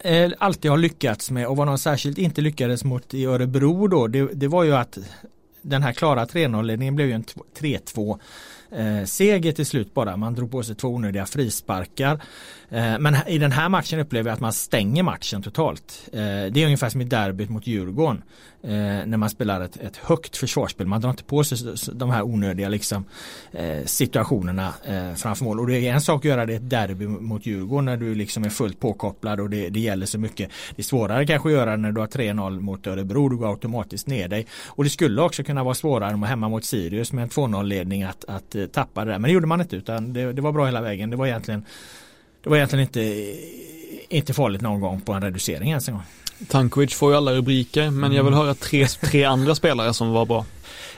[0.00, 4.06] Eh, alltid har lyckats med och vad de särskilt inte lyckades mot i Örebro då
[4.06, 4.98] det, det var ju att
[5.62, 7.24] den här klara 3-0-ledningen blev ju en
[7.58, 8.18] 3-2
[8.70, 10.16] eh, seger till slut bara.
[10.16, 12.20] Man drog på sig två onödiga frisparkar.
[12.70, 16.08] Eh, men i den här matchen upplever jag att man stänger matchen totalt.
[16.12, 18.22] Eh, det är ungefär som i derbyt mot Djurgården.
[18.62, 18.70] Eh,
[19.06, 20.86] när man spelar ett, ett högt försvarsspel.
[20.86, 23.04] Man drar inte på sig de här onödiga liksom,
[23.84, 24.74] situationerna
[25.16, 25.60] framför mål.
[25.60, 28.14] Och det är en sak att göra det i ett derby mot Djurgården när du
[28.14, 30.50] liksom är fullt påkopplad och det, det gäller så mycket.
[30.76, 33.28] Det är svårare kanske att göra när du har 3-0 mot Örebro.
[33.28, 34.46] Du går automatiskt ner dig.
[34.66, 38.02] Och det skulle också kunna vara svårare än hemma mot Sirius med en 2-0 ledning
[38.02, 39.18] att, att tappa det där.
[39.18, 41.10] Men det gjorde man inte utan det, det var bra hela vägen.
[41.10, 41.64] Det var egentligen
[42.42, 43.34] det var egentligen inte,
[44.08, 46.04] inte farligt någon gång på en reducering ens en gång.
[46.48, 48.44] Tankovic får ju alla rubriker men jag vill mm.
[48.44, 50.44] höra tre, tre andra spelare som var bra.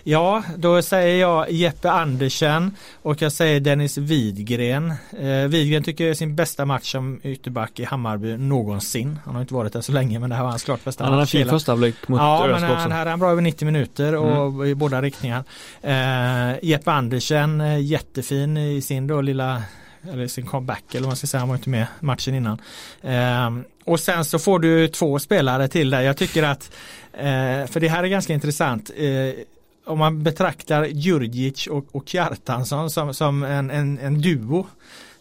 [0.04, 4.94] Ja, då säger jag Jeppe Andersen och jag säger Dennis Widgren.
[5.18, 9.18] Eh, Widgren tycker jag är sin bästa match som ytterback i Hammarby någonsin.
[9.24, 11.10] Han har inte varit där så länge men det här var hans klart bästa han
[11.10, 11.32] match.
[11.32, 13.66] Han har en fin första halvlek mot Ja, men han hade en bra över 90
[13.66, 14.66] minuter och mm.
[14.66, 15.44] i båda riktningar.
[15.82, 19.62] Eh, Jeppe Andersen, eh, jättefin i sin då lilla
[20.08, 22.58] eller sin comeback eller vad man ska säga, han var inte med matchen innan.
[23.02, 26.00] Eh, och sen så får du två spelare till där.
[26.00, 26.70] Jag tycker att,
[27.12, 29.42] eh, för det här är ganska intressant, eh,
[29.84, 34.66] om man betraktar Djurdjic och, och Kjartansson som, som en, en, en duo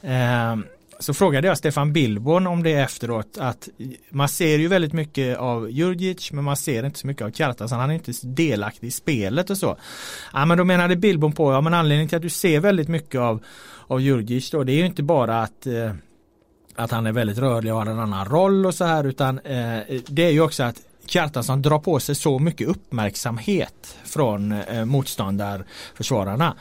[0.01, 0.55] eh,
[0.99, 3.69] så frågade jag Stefan Billborn om det efteråt att
[4.09, 7.79] man ser ju väldigt mycket av Jurgic men man ser inte så mycket av Kjartansson.
[7.79, 9.77] Han är inte delaktig i spelet och så.
[10.33, 13.21] Ja men då menade Billborn på, ja men anledningen till att du ser väldigt mycket
[13.21, 13.43] av,
[13.87, 15.93] av Jurgic då det är ju inte bara att eh,
[16.75, 19.79] att han är väldigt rörlig och har en annan roll och så här utan eh,
[20.07, 26.55] det är ju också att Kjartansson drar på sig så mycket uppmärksamhet från eh, motståndarförsvararna.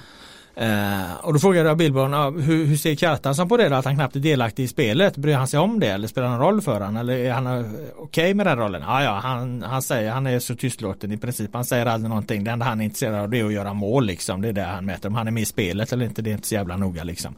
[0.60, 3.84] Eh, och då frågade jag Billborn, ah, hur, hur ser Kjartansson på det då, att
[3.84, 5.16] han knappt är delaktig i spelet?
[5.16, 6.96] Bryr han sig om det eller spelar det någon roll för honom?
[6.96, 8.82] Eller är han eh, okej okay med den rollen?
[8.86, 11.50] Ah, ja, han, han säger, han är så tystlåten i princip.
[11.52, 12.44] Han säger aldrig någonting.
[12.44, 14.42] Det enda han är intresserad av det är att göra mål liksom.
[14.42, 15.08] Det är det han mäter.
[15.08, 17.34] Om han är med i spelet eller inte, det är inte så jävla noga liksom.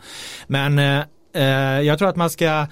[0.46, 1.02] Men eh,
[1.34, 2.66] eh jag tror att man ska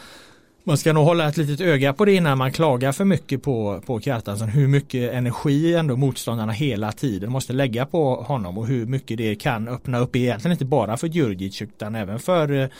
[0.68, 3.82] man ska nog hålla ett litet öga på det innan man klagar för mycket på,
[3.86, 4.48] på Kjartansson.
[4.48, 9.34] Hur mycket energi ändå motståndarna hela tiden måste lägga på honom och hur mycket det
[9.34, 12.70] kan öppna upp egentligen inte bara för Djurdjic utan även för,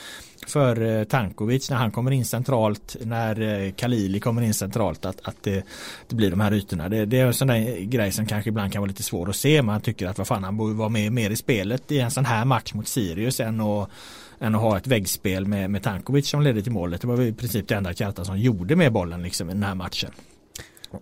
[0.47, 5.21] för eh, Tankovic när han kommer in centralt, när eh, Kalili kommer in centralt att,
[5.23, 5.65] att det,
[6.09, 6.89] det blir de här ytorna.
[6.89, 9.37] Det, det är en sån där grej som kanske ibland kan vara lite svår att
[9.37, 9.63] se.
[9.63, 12.25] Man tycker att vad fan han borde vara med mer i spelet i en sån
[12.25, 13.91] här match mot Sirius än att
[14.41, 17.01] än att ha ett väggspel med, med Tankovic som ledde till målet.
[17.01, 20.11] Det var i princip det enda Kjartansson gjorde med bollen liksom i den här matchen.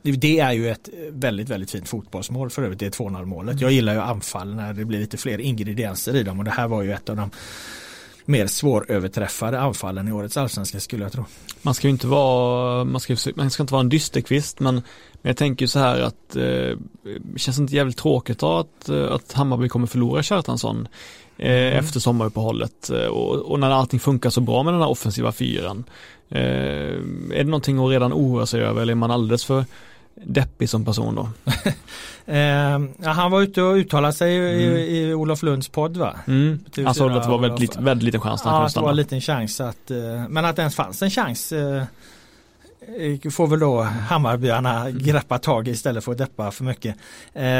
[0.03, 3.61] Det är ju ett väldigt, väldigt fint fotbollsmål för övrigt, det 2-0 målet.
[3.61, 6.68] Jag gillar ju anfall när det blir lite fler ingredienser i dem och det här
[6.68, 7.30] var ju ett av de
[8.24, 11.24] mer svåröverträffade anfallen i årets allsvenska skulle jag tro.
[11.62, 14.82] Man ska ju inte vara, man ska, man ska inte vara en dysterkvist men, men
[15.30, 16.78] jag tänker så här att eh,
[17.37, 21.78] känns inte jävligt tråkigt att, att Hammarby kommer förlora Kjartansson Eh, mm.
[21.78, 25.84] efter sommaruppehållet eh, och, och, när allting funkar så bra med den här offensiva fyran.
[26.28, 29.64] Eh, är det någonting att redan oroa sig över eller är man alldeles för
[30.14, 31.28] deppig som person då?
[32.32, 34.76] eh, han var ute och uttalade sig mm.
[34.76, 36.16] i, i Olof Lunds podd va?
[36.26, 36.64] Mm.
[36.84, 38.43] Han sa att det var väldigt, lit, väldigt liten chans.
[38.45, 39.91] Ja, det var en liten chans att,
[40.28, 41.82] men att det ens fanns en chans eh,
[43.30, 46.97] får väl då Hammarbyarna greppa tag i istället för att deppa för mycket.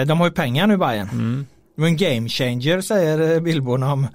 [0.07, 1.09] de har ju pengar nu Bayern.
[1.09, 1.47] Mm.
[1.77, 4.07] En game changer säger eh, Billborn om,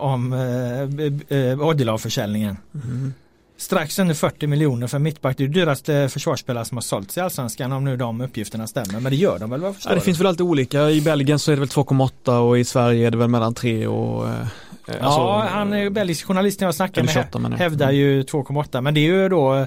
[0.00, 2.56] om eh, eh Oddilav-försäljningen.
[2.74, 3.14] Mm.
[3.58, 5.36] Strax under 40 miljoner för mittback.
[5.36, 9.00] Det är dyraste försvarsspelare som har sålts i Allsvenskan om nu de uppgifterna stämmer.
[9.00, 10.90] Men det gör de väl vad ja, Det finns väl alltid olika.
[10.90, 13.86] I Belgien så är det väl 2,8 och i Sverige är det väl mellan 3
[13.86, 14.46] och eh,
[14.86, 18.94] Ja, alltså, han är belgisk journalist när jag snackar med 28, hävdar ju 2,8 men
[18.94, 19.66] det är ju då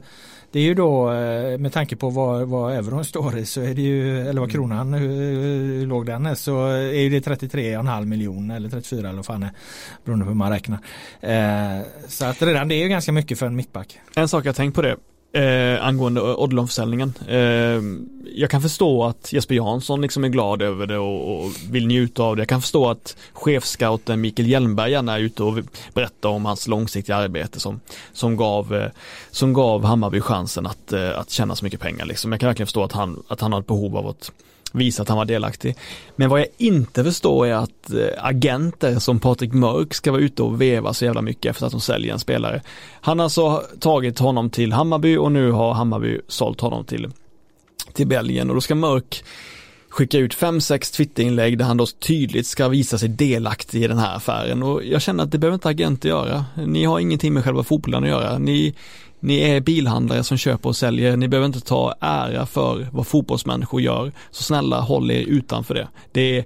[0.52, 3.74] det är ju då eh, med tanke på vad, vad euron står i så är
[3.74, 4.50] det ju, eller vad mm.
[4.50, 9.44] kronan, hur, låg den är, så är det 33,5 miljoner eller 34 eller vad fan
[9.44, 9.52] är
[10.06, 10.80] beroende på hur man räknar.
[11.22, 14.00] Eh, så att redan det är ju ganska mycket för en mittback.
[14.16, 14.98] En sak jag tänkt på det,
[15.34, 17.14] eh, angående Odilon-försäljningen.
[17.28, 17.82] Eh,
[18.36, 22.24] jag kan förstå att Jesper Jansson liksom är glad över det och, och, vill njuta
[22.24, 22.42] av det.
[22.42, 25.58] Jag kan förstå att chefscouten Mikael Hjelmberg gärna är ute och
[25.94, 27.80] berättar om hans långsiktiga arbete som,
[28.14, 28.90] som, gav, eh,
[29.32, 32.06] som gav Hammarby chansen att, eh, att tjäna så mycket pengar.
[32.06, 32.32] Liksom.
[32.32, 34.32] Jag kan verkligen förstå att han, att han har ett behov av att
[34.72, 35.76] visa att han var delaktig.
[36.16, 40.44] Men vad jag inte förstår är att eh, agenter som Patrik Mörk ska vara ute
[40.44, 42.62] och veva så jävla mycket efter att de säljer en spelare.
[43.02, 47.10] Han har alltså tagit honom till Hammarby och nu har Hammarby sålt honom till,
[47.94, 49.24] till Belgien och då ska Mörk
[49.90, 53.98] skicka ut fem, sex Twitterinlägg där han då tydligt ska visa sig delaktig i den
[53.98, 56.46] här affären och jag känner att det behöver inte agenter göra.
[56.68, 58.38] Ni har ingenting med själva fotbollen att göra.
[58.38, 58.76] Ni,
[59.20, 63.82] ni är bilhandlare som köper och säljer, ni behöver inte ta ära för vad fotbollsmänniskor
[63.82, 64.12] gör.
[64.32, 65.88] Så snälla håll er utanför det.
[66.12, 66.46] Det är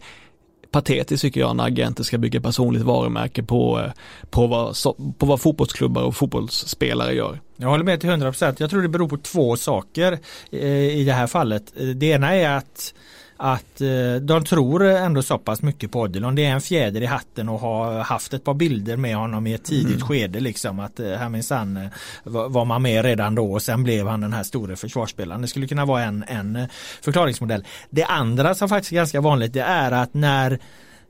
[0.74, 3.91] patetiskt tycker jag när agenter ska bygga personligt varumärke på, eh,
[4.30, 4.76] på, vad,
[5.17, 7.39] på vad fotbollsklubbar och fotbollsspelare gör.
[7.55, 8.55] Jag håller med till 100%.
[8.57, 10.19] Jag tror det beror på två saker
[10.51, 11.74] eh, i det här fallet.
[11.80, 12.93] Eh, det ena är att
[13.38, 16.36] att eh, de tror ändå så pass mycket på Odilon.
[16.36, 19.53] Det är en fjäder i hatten och har haft ett par bilder med honom i
[19.53, 20.07] ett tidigt mm.
[20.07, 21.89] skede liksom att eh, här minsann eh,
[22.23, 25.41] var man med redan då och sen blev han den här stora försvarsspelaren.
[25.41, 26.67] Det skulle kunna vara en, en
[27.01, 27.65] förklaringsmodell.
[27.89, 30.59] Det andra som faktiskt är ganska vanligt det är att när,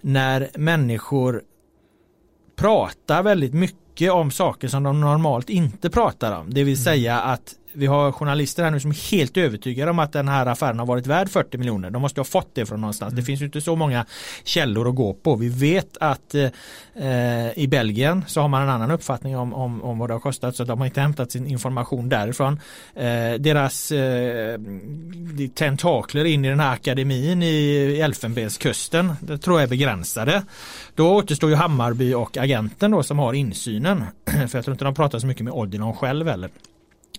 [0.02, 1.42] när människor
[2.56, 6.54] pratar väldigt mycket om saker som de normalt inte pratar om.
[6.54, 6.84] Det vill mm.
[6.84, 10.46] säga att vi har journalister här nu som är helt övertygade om att den här
[10.46, 11.90] affären har varit värd 40 miljoner.
[11.90, 13.12] De måste ha fått det från någonstans.
[13.12, 13.22] Mm.
[13.22, 14.06] Det finns ju inte så många
[14.44, 15.36] källor att gå på.
[15.36, 16.50] Vi vet att eh,
[17.56, 20.56] i Belgien så har man en annan uppfattning om, om, om vad det har kostat
[20.56, 22.60] så de har inte hämtat sin information därifrån.
[22.96, 24.60] Eh, deras eh,
[25.56, 30.44] tentakler in i den här akademin i Elfenbenskusten det tror jag är begränsade.
[30.96, 34.06] Då återstår ju Hammarby och agenten då som har insyn akademin.
[34.50, 36.50] För jag tror inte de pratar så mycket med Odilon själv heller.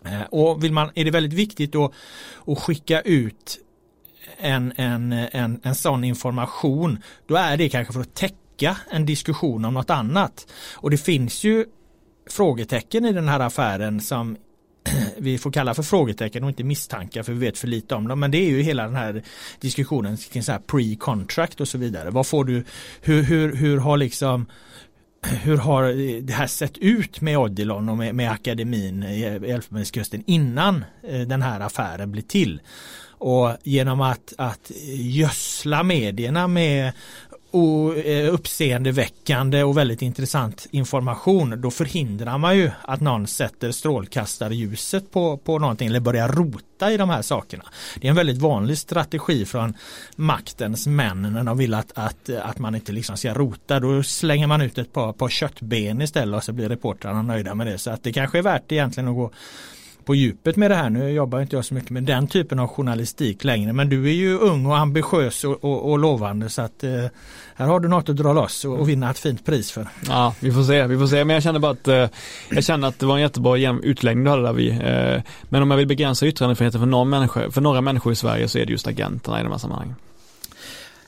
[0.04, 1.92] Eh, och vill man, är det väldigt viktigt då
[2.46, 3.58] att skicka ut
[4.36, 9.64] en, en, en, en sån information, då är det kanske för att täcka en diskussion
[9.64, 10.46] om något annat.
[10.74, 11.66] Och det finns ju
[12.30, 14.36] frågetecken i den här affären som
[15.18, 18.20] vi får kalla för frågetecken och inte misstankar för vi vet för lite om dem.
[18.20, 19.22] Men det är ju hela den här
[19.60, 22.10] diskussionen kring så här pre-contract och så vidare.
[22.10, 22.64] Vad får du,
[23.00, 24.46] hur, hur, hur har liksom
[25.24, 25.82] hur har
[26.20, 31.42] det här sett ut med Odilon och med, med akademin i Elfenbenskusten innan eh, den
[31.42, 32.60] här affären blir till?
[33.18, 36.92] Och genom att, att gödsla medierna med
[37.54, 45.36] Eh, uppseendeväckande och väldigt intressant information då förhindrar man ju att någon sätter strålkastarljuset på,
[45.36, 47.64] på någonting eller börjar rota i de här sakerna.
[48.00, 49.74] Det är en väldigt vanlig strategi från
[50.16, 53.80] maktens män när de vill att, att, att man inte liksom ska rota.
[53.80, 57.66] Då slänger man ut ett par, par köttben istället och så blir reportrarna nöjda med
[57.66, 57.78] det.
[57.78, 59.30] Så att det kanske är värt egentligen att gå
[60.04, 60.90] på djupet med det här.
[60.90, 64.14] Nu jobbar inte jag så mycket med den typen av journalistik längre men du är
[64.14, 66.90] ju ung och ambitiös och, och, och lovande så att eh,
[67.54, 69.88] här har du något att dra loss och, och, vinna ett fint pris för.
[70.08, 71.24] Ja, vi får se, vi får se.
[71.24, 72.08] Men jag känner bara att eh,
[72.50, 74.70] jag känner att det var en jättebra utläggning du hade där vi.
[74.70, 78.48] Eh, men om jag vill begränsa yttrandefriheten för, någon människa, för några människor i Sverige
[78.48, 79.94] så är det just agenterna i de här sammanhangen.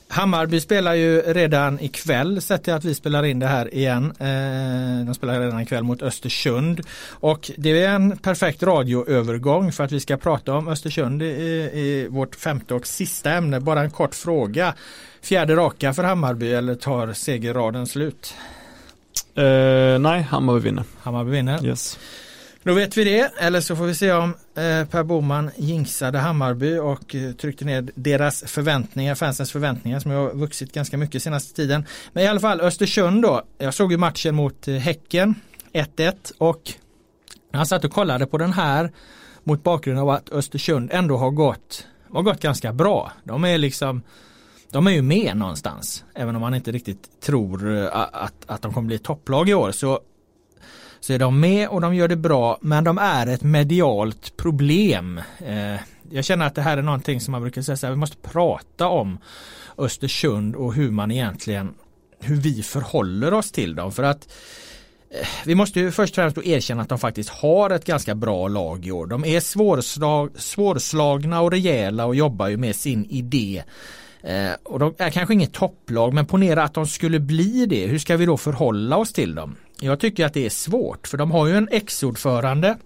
[0.09, 4.13] Hammarby spelar ju redan ikväll, sett till att vi spelar in det här igen.
[4.19, 6.81] Eh, de spelar redan ikväll mot Östersund.
[7.09, 12.07] Och det är en perfekt radioövergång för att vi ska prata om Östersund i, i
[12.09, 13.59] vårt femte och sista ämne.
[13.59, 14.73] Bara en kort fråga.
[15.21, 18.33] Fjärde raka för Hammarby eller tar segerraden slut?
[19.37, 20.83] Uh, nej, Hammarby vinner.
[21.01, 21.65] Hammarby vinner.
[21.65, 21.99] Yes.
[22.63, 26.77] Då vet vi det, eller så får vi se om Eh, per Boman jinxade Hammarby
[26.77, 31.85] och eh, tryckte ner deras förväntningar, fansens förväntningar som har vuxit ganska mycket senaste tiden.
[32.13, 33.43] Men i alla fall Östersund då.
[33.57, 35.35] Jag såg ju matchen mot eh, Häcken
[35.73, 36.71] 1-1 och
[37.51, 38.91] han satt och kollade på den här
[39.43, 43.11] mot bakgrund av att Östersund ändå har gått, har gått ganska bra.
[43.23, 44.01] De är liksom
[44.71, 46.03] de är ju med någonstans.
[46.15, 49.99] Även om man inte riktigt tror att, att de kommer bli topplag i år så
[51.07, 55.21] så är de med och de gör det bra men de är ett medialt problem.
[55.45, 55.79] Eh,
[56.09, 58.17] jag känner att det här är någonting som man brukar säga så här, vi måste
[58.17, 59.17] prata om
[59.77, 61.73] Östersund och hur man egentligen
[62.19, 64.29] hur vi förhåller oss till dem för att
[65.09, 68.47] eh, vi måste ju först och främst erkänna att de faktiskt har ett ganska bra
[68.47, 69.07] lag i år.
[69.07, 73.63] De är svårslag, svårslagna och rejäla och jobbar ju med sin idé.
[74.23, 77.87] Eh, och de är kanske inget topplag men ponera att de skulle bli det.
[77.87, 79.55] Hur ska vi då förhålla oss till dem?
[79.79, 82.77] Jag tycker att det är svårt för de har ju en ex-ordförande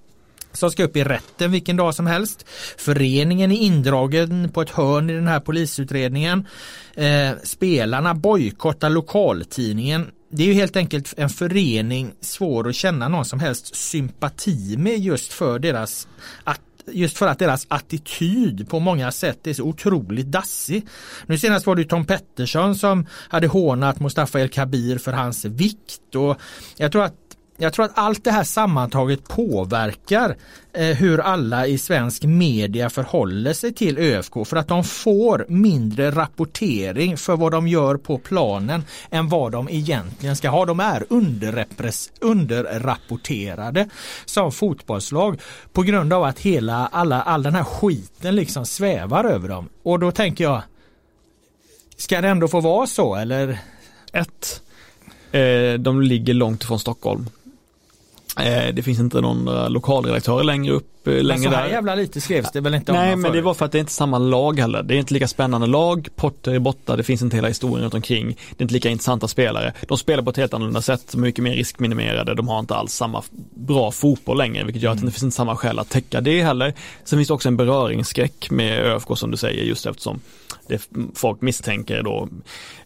[0.53, 2.45] som ska upp i rätten vilken dag som helst.
[2.77, 6.47] Föreningen är indragen på ett hörn i den här polisutredningen.
[6.93, 10.07] Eh, spelarna bojkottar lokaltidningen.
[10.29, 14.99] Det är ju helt enkelt en förening svår att känna någon som helst sympati med
[14.99, 16.07] just för deras
[16.43, 16.61] att
[16.93, 20.87] just för att deras attityd på många sätt är så otroligt dassig.
[21.25, 26.15] Nu senast var det Tom Pettersson som hade hånat Mustafa El Kabir för hans vikt
[26.15, 26.37] och
[26.77, 27.30] jag tror att
[27.61, 30.35] jag tror att allt det här sammantaget påverkar
[30.73, 36.11] eh, hur alla i svensk media förhåller sig till ÖFK för att de får mindre
[36.11, 40.65] rapportering för vad de gör på planen än vad de egentligen ska ha.
[40.65, 41.03] De är
[42.19, 43.89] underrapporterade
[44.25, 45.41] som fotbollslag
[45.73, 49.69] på grund av att hela alla, all den här skiten liksom svävar över dem.
[49.83, 50.61] Och då tänker jag,
[51.97, 53.59] ska det ändå få vara så eller?
[54.13, 54.61] Ett,
[55.31, 57.29] eh, de ligger långt ifrån Stockholm.
[58.39, 61.07] Eh, det finns inte någon lokalredaktör längre upp.
[61.07, 61.71] Eh, längre så här där.
[61.71, 63.79] jävla lite skrevs det väl inte om Nej men det var för att det är
[63.79, 64.83] inte samma lag heller.
[64.83, 67.93] Det är inte lika spännande lag, Potter är borta, det finns inte hela historien runt
[67.93, 68.27] omkring.
[68.27, 69.73] Det är inte lika intressanta spelare.
[69.87, 73.23] De spelar på ett helt annorlunda sätt, mycket mer riskminimerade, de har inte alls samma
[73.55, 75.05] bra fotboll längre, vilket gör att mm.
[75.05, 76.73] det finns inte samma skäl att täcka det heller.
[77.03, 80.19] Sen finns det också en beröringsskräck med ÖFK som du säger, just eftersom
[80.71, 82.29] det folk misstänker då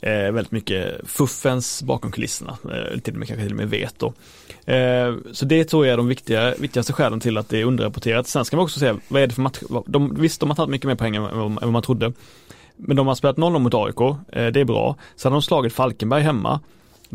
[0.02, 4.00] eh, väldigt mycket fuffens bakom kulisserna, eh, till och med kanske till och med vet
[4.00, 4.14] då.
[4.74, 8.28] Eh, så det tror jag är de viktiga, viktigaste skälen till att det är underrapporterat.
[8.28, 9.60] Sen ska man också säga, vad är det för match?
[9.86, 12.14] De, visst, de har tagit mycket mer poäng än vad man trodde.
[12.76, 14.96] Men de har spelat 0 mot AIK, eh, det är bra.
[15.16, 16.60] Sen har de slagit Falkenberg hemma.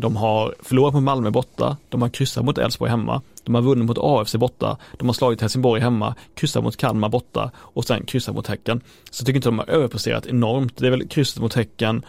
[0.01, 3.85] De har förlorat mot Malmö borta, de har kryssat mot Elfsborg hemma, de har vunnit
[3.85, 8.35] mot AFC borta, de har slagit Helsingborg hemma, kryssat mot Kalmar borta och sen kryssat
[8.35, 8.81] mot Häcken.
[9.11, 10.77] Så jag tycker inte de har överpresterat enormt.
[10.77, 12.05] Det är väl krysset mot Häcken,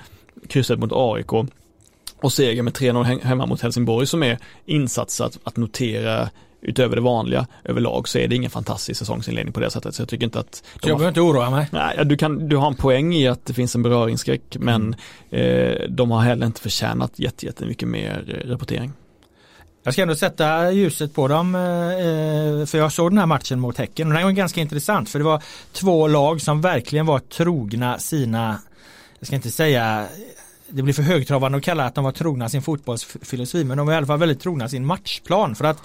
[0.49, 1.33] krysset mot AIK
[2.21, 6.31] och seger med 3-0 hemma mot Helsingborg som är insatser att, att notera
[6.63, 9.95] utöver det vanliga överlag så är det ingen fantastisk säsongsinledning på det sättet.
[9.95, 10.65] Så jag tycker inte att...
[10.81, 11.69] De jag behöver inte oroa mig.
[11.71, 14.97] Nej, du, kan, du har en poäng i att det finns en beröringsskräck men
[15.31, 18.93] eh, de har heller inte förtjänat jättemycket mer eh, rapportering.
[19.85, 23.79] Jag ska ändå sätta ljuset på dem eh, för jag såg den här matchen mot
[23.79, 25.43] Häcken och den var ganska intressant för det var
[25.73, 28.59] två lag som verkligen var trogna sina,
[29.19, 30.07] jag ska inte säga
[30.69, 33.95] det blir för högtravande att kalla att de var trogna sin fotbollsfilosofi men de var
[33.95, 35.79] i alla fall väldigt trogna sin matchplan för att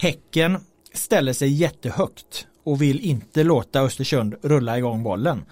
[0.00, 0.58] Häcken
[0.94, 5.44] ställer sig jättehögt och vill inte låta Östersund rulla igång bollen.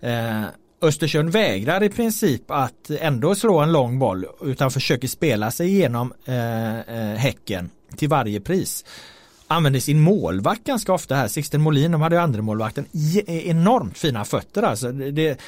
[0.00, 0.44] Eh,
[0.82, 6.12] Östersund vägrar i princip att ändå slå en lång boll utan försöker spela sig igenom
[6.24, 8.84] eh, eh Häcken till varje pris.
[9.46, 11.28] Använder sin målvakt ganska ofta här.
[11.28, 12.86] Sixten Molin, de hade ju andra målvakten
[13.26, 14.92] eh, enormt fina fötter alltså.
[14.92, 15.40] Det,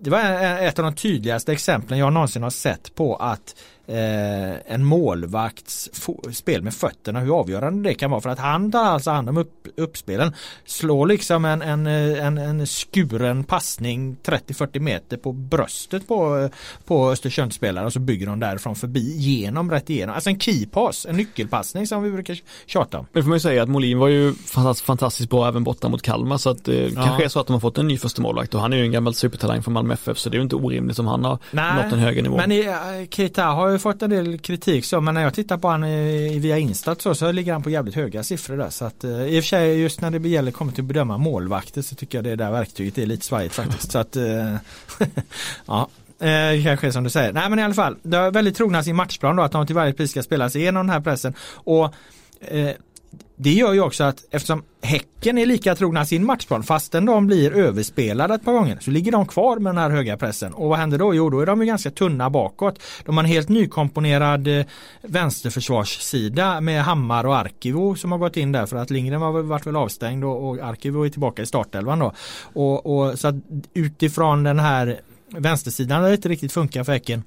[0.00, 3.54] det var eh, ett av de tydligaste exemplen jag någonsin har sett på att
[3.86, 5.90] eh, en målvakts
[6.32, 9.36] spel med fötterna, hur avgörande det kan vara för att han tar alltså hand om
[9.36, 10.32] upp, uppspelen.
[10.64, 16.48] Slår liksom en, en, en, en skuren passning 30-40 meter på bröstet på,
[16.84, 20.14] på Östersundsspelare och så bygger de därifrån förbi genom rätt igenom.
[20.14, 23.06] Alltså en keypass, en nyckelpassning som vi brukar tjata om.
[23.12, 24.34] Det får man ju säga att Molin var ju
[24.84, 27.02] fantastiskt bra även borta mot Kalmar så att det ja.
[27.04, 28.82] kanske är så att de har fått en ny första målvakt och han är ju
[28.82, 31.38] en gammal supertalang från Malmö FF så det är ju inte orimligt om han har
[31.50, 32.36] Nej, nått en högre nivå.
[32.36, 32.50] Men
[33.10, 35.82] Keita har ju fått en del kritik så men när jag tittar på han
[36.40, 38.70] via Instat så, så ligger han på jävligt höga siffror där.
[38.70, 41.18] Så att, eh, I och för sig just när det gäller kommer till att bedöma
[41.18, 43.92] målvakter så tycker jag det där verktyget är lite svajigt faktiskt.
[43.92, 44.56] så att, eh,
[45.66, 45.88] ja,
[46.22, 47.32] Eh, kanske är som du säger.
[47.32, 49.74] Nej men i alla fall, det är väldigt trogna sin matchplan då att de till
[49.74, 51.34] varje pris ska spela sig igenom den här pressen.
[51.54, 51.94] Och
[52.40, 52.70] eh,
[53.36, 57.52] det gör ju också att eftersom Häcken är lika trogna sin matchplan fastän de blir
[57.52, 60.52] överspelade ett par gånger så ligger de kvar med den här höga pressen.
[60.54, 61.14] Och vad händer då?
[61.14, 62.82] Jo, då är de ju ganska tunna bakåt.
[63.04, 64.66] De har en helt nykomponerad eh,
[65.02, 69.66] vänsterförsvarssida med Hammar och Arkivo som har gått in där för att Lindgren har varit
[69.66, 72.12] väl avstängd och, och Arkivo är tillbaka i startelvan då.
[72.52, 73.34] Och, och så att
[73.74, 77.22] utifrån den här vänstersidan där det inte riktigt funkar för Häcken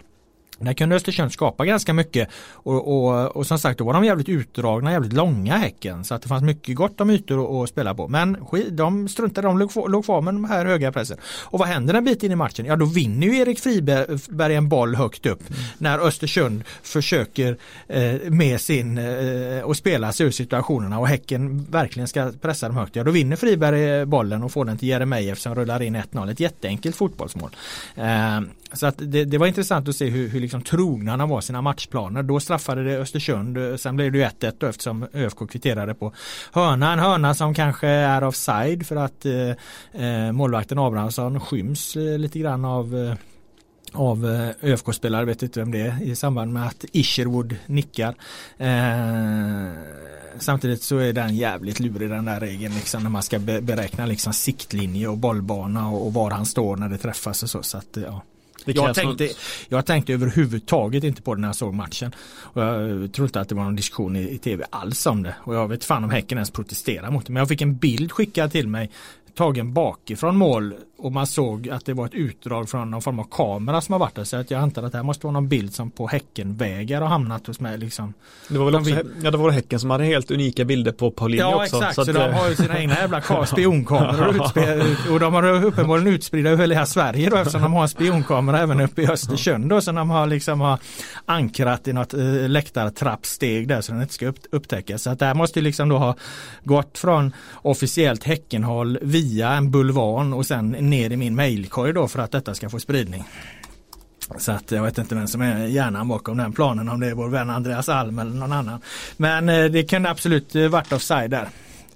[0.59, 4.29] där kunde Östersund skapa ganska mycket och, och, och, som sagt då var de jävligt
[4.29, 8.07] utdragna, jävligt långa Häcken så att det fanns mycket gott om ytor att spela på.
[8.07, 8.37] Men
[8.71, 11.17] de struntade, de låg, låg kvar med de här höga pressen.
[11.43, 12.65] Och vad händer en bit in i matchen?
[12.65, 15.61] Ja då vinner ju Erik Friberg en boll högt upp mm.
[15.77, 22.07] när Östersund försöker eh, med sin eh, och spela sig ur situationerna och Häcken verkligen
[22.07, 22.95] ska pressa dem högt.
[22.95, 26.31] Ja då vinner Friberg eh, bollen och får den till Jeremejeff som rullar in 1-0.
[26.31, 27.49] Ett jätteenkelt fotbollsmål.
[27.95, 28.41] Eh,
[28.75, 31.61] så att det, det, var intressant att se hur, hur liksom trogna de var sina
[31.61, 32.23] matchplaner.
[32.23, 33.57] Då straffade det Östersund.
[33.57, 36.13] Eh, sen blev det 1-1 då eftersom ÖFK kvitterade på
[36.51, 36.93] hörna.
[36.93, 39.49] En hörna som kanske är offside för att eh,
[40.05, 43.15] eh målvakten Abrahamsson skyms eh, lite grann av eh,
[43.95, 48.15] av eh, ÖFK-spelare, vet inte vem det är, i samband med att Isherwood nickar.
[48.57, 49.71] Eh,
[50.39, 54.33] samtidigt så är den jävligt lurig den där regeln liksom när man ska beräkna liksom
[54.33, 57.63] siktlinje och bollbana och, och var han står när det träffas och så.
[57.63, 58.21] så att, ja.
[58.65, 59.29] Jag tänkte,
[59.69, 62.11] jag tänkte överhuvudtaget inte på det när jag såg matchen.
[62.37, 65.35] Och jag tror inte att det var någon diskussion i, i tv alls om det.
[65.43, 67.33] Och jag vet fan om Häcken ens protesterar mot det.
[67.33, 68.89] Men jag fick en bild skickad till mig
[69.35, 70.73] tagen bakifrån mål
[71.05, 73.99] och man såg att det var ett utdrag från någon form av kamera som har
[73.99, 74.23] varit där.
[74.23, 77.07] Så att jag antar att det här måste vara någon bild som på Häckenvägar har
[77.07, 77.77] hamnat hos mig.
[77.77, 78.13] Liksom.
[78.47, 78.89] Det var väl också,
[79.23, 81.75] ja, det var Häcken som hade helt unika bilder på Paulinho ja, också.
[81.75, 86.13] Ja exakt, så, så de har ju sina egna jävla spionkameror och de har uppenbarligen
[86.13, 89.81] utspridda över hela Sverige då eftersom de har en spionkamera även uppe i Östersund då
[89.81, 90.79] som de har liksom har
[91.25, 95.03] ankrat i något äh, läktartrappsteg där så den inte ska upp, upptäckas.
[95.03, 96.15] Så att det här måste liksom då ha
[96.63, 102.19] gått från officiellt Häckenhåll via en bulvan och sen ner i min mailkorg då för
[102.19, 103.23] att detta ska få spridning.
[104.37, 107.13] Så att jag vet inte vem som är hjärnan bakom den planen om det är
[107.13, 108.81] vår vän Andreas Alm eller någon annan.
[109.17, 111.49] Men eh, det kunde absolut eh, varit offside där.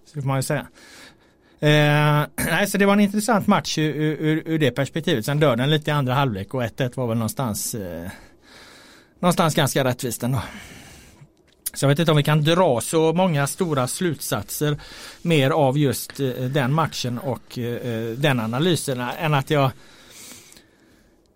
[0.05, 0.67] Så får man ju säga.
[1.59, 5.25] Eh, nej, så det var en intressant match ur, ur, ur det perspektivet.
[5.25, 8.09] Sen dör den lite i andra halvlek och 1-1 var väl någonstans eh,
[9.19, 10.41] någonstans ganska rättvist ändå.
[11.73, 14.77] Så jag vet inte om vi kan dra så många stora slutsatser
[15.21, 19.71] mer av just eh, den matchen och eh, eh, den analysen än att jag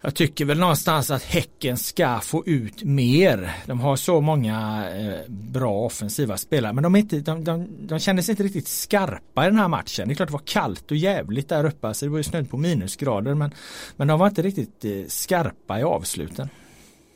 [0.06, 3.54] jag tycker väl någonstans att Häcken ska få ut mer.
[3.66, 4.86] De har så många
[5.28, 9.50] bra offensiva spelare men de, är inte, de, de, de kändes inte riktigt skarpa i
[9.50, 10.08] den här matchen.
[10.08, 12.24] Det är klart det var kallt och jävligt där uppe, så alltså det var ju
[12.24, 13.52] snudd på minusgrader men,
[13.96, 16.50] men de var inte riktigt skarpa i avsluten.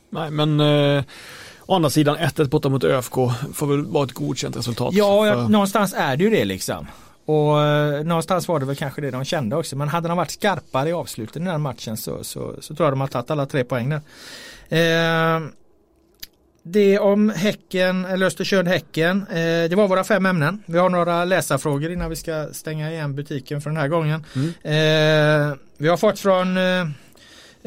[0.09, 1.03] Nej men eh
[1.68, 3.13] Å andra sidan 1-1 borta mot ÖFK
[3.53, 4.93] får väl vara ett godkänt resultat.
[4.93, 5.49] Ja, för...
[5.49, 6.88] någonstans är det ju det liksom.
[7.26, 9.76] Och eh, någonstans var det väl kanske det de kände också.
[9.76, 12.86] Men hade de varit skarpare i avslutet i den här matchen så, så, så tror
[12.86, 14.01] jag de har tagit alla tre poäng där.
[14.70, 15.41] Eh,
[16.63, 19.26] det om Häcken, eller Östersund-Häcken.
[19.30, 20.63] Eh, det var våra fem ämnen.
[20.65, 24.26] Vi har några läsarfrågor innan vi ska stänga igen butiken för den här gången.
[24.36, 24.47] Mm.
[24.47, 26.57] Eh, vi har fått från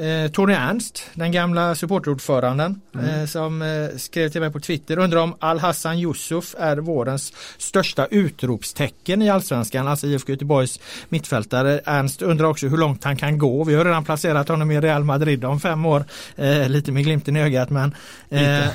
[0.00, 3.06] eh, Tony Ernst, den gamla supporterordföranden mm.
[3.08, 8.06] eh, som eh, skrev till mig på Twitter undrar om Al-Hassan Yusuf är vårens största
[8.06, 11.80] utropstecken i allsvenskan, alltså IFK Göteborgs mittfältare.
[11.84, 13.64] Ernst undrar också hur långt han kan gå.
[13.64, 16.04] Vi har redan placerat honom i Real Madrid om fem år,
[16.36, 17.94] eh, lite med glimten i ögat men
[18.30, 18.68] eh,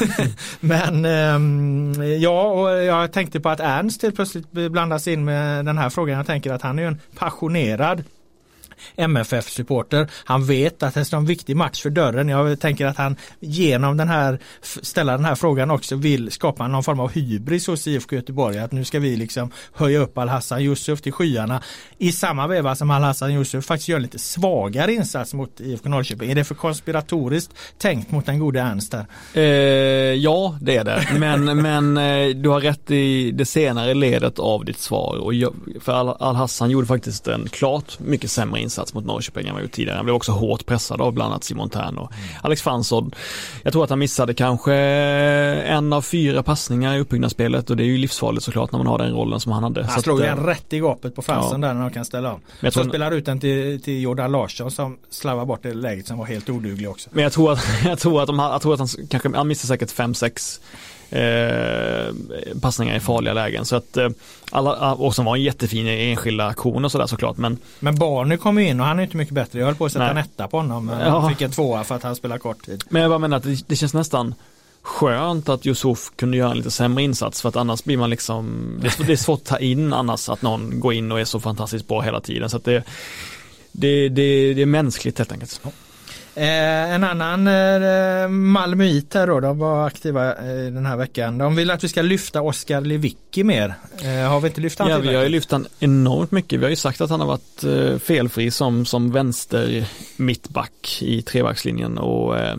[0.60, 5.78] men ehm, ja, och jag tänkte på att Ernst helt plötsligt blandas in med den
[5.78, 6.16] här frågan.
[6.16, 8.04] Jag tänker att han är en passionerad
[8.96, 10.08] MFF-supporter.
[10.24, 12.28] Han vet att det är en viktig match för dörren.
[12.28, 16.84] Jag tänker att han genom den här, ställa den här frågan också vill skapa någon
[16.84, 18.58] form av hybris hos IFK Göteborg.
[18.58, 21.62] Att nu ska vi liksom höja upp Al-Hassan Yusuf till skyarna
[21.98, 26.30] i samma veva som Al-Hassan Yusuf faktiskt gör lite svagare insats mot IFK Norrköping.
[26.30, 29.06] Är det för konspiratoriskt tänkt mot den gode Ernst där?
[29.34, 29.42] Eh,
[30.14, 31.06] ja, det är det.
[31.18, 35.16] Men, men eh, du har rätt i det senare ledet av ditt svar.
[35.16, 39.62] Och jag, för Al-Hassan gjorde faktiskt en klart mycket sämre insats mot Norrköping än vad
[39.62, 39.96] gjort tidigare.
[39.96, 42.24] Han blev också hårt pressad av bland annat Simon Thern och mm.
[42.42, 43.10] Alex Fransson.
[43.62, 47.86] Jag tror att han missade kanske en av fyra passningar i uppbyggnadsspelet och det är
[47.86, 49.84] ju livsfarligt såklart när man har den rollen som han hade.
[49.84, 51.68] Han slog den rätt i gapet på Fransson ja.
[51.68, 52.40] där när han kan ställa om.
[52.60, 56.18] Men så spelar ut den till, till Jordan Larsson som slarvar bort det läget som
[56.18, 57.10] var helt oduglig också.
[57.12, 59.68] Men jag tror att, jag tror att, de, jag tror att han kanske, han missade
[59.68, 60.60] säkert 5-6
[61.10, 62.14] eh,
[62.60, 63.64] passningar i farliga lägen.
[63.64, 64.08] Så att eh,
[64.50, 67.36] alla, och som var en jättefin enskilda aktion och sådär såklart.
[67.36, 69.58] Men, men Barney kom in och han är inte mycket bättre.
[69.58, 70.10] Jag höll på att sätta nej.
[70.10, 70.86] en etta på honom.
[70.86, 71.18] Men ja.
[71.18, 72.84] han fick en tvåa för att han spelar kort tid.
[72.88, 74.34] Men jag bara menar att det, det känns nästan
[74.82, 78.74] skönt att Yusuf kunde göra en lite sämre insats för att annars blir man liksom,
[78.80, 81.24] det är, det är svårt att ta in annars att någon går in och är
[81.24, 82.50] så fantastiskt bra hela tiden.
[82.50, 82.84] Så att det,
[83.72, 85.60] det, det, det är mänskligt helt enkelt.
[86.38, 91.38] Eh, en annan eh, Malmöit här då, de var aktiva eh, den här veckan.
[91.38, 93.74] De vill att vi ska lyfta Oskar Lewicki mer.
[94.02, 96.60] Eh, har vi inte lyft honom Ja, vi har ju lyft honom enormt mycket.
[96.60, 99.84] Vi har ju sagt att han har varit eh, felfri som, som vänster
[100.16, 102.56] mittback i trebackslinjen och eh,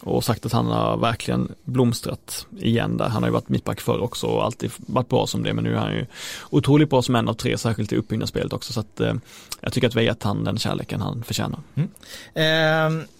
[0.00, 3.08] och sagt att han har verkligen blomstrat igen där.
[3.08, 5.74] Han har ju varit mittback förr också och alltid varit bra som det men nu
[5.74, 6.06] är han ju
[6.50, 9.14] otroligt bra som en av tre särskilt i uppbyggnadsspelet också så att eh,
[9.60, 11.60] jag tycker att vi har gett han den kärleken han förtjänar.
[11.74, 11.88] Mm.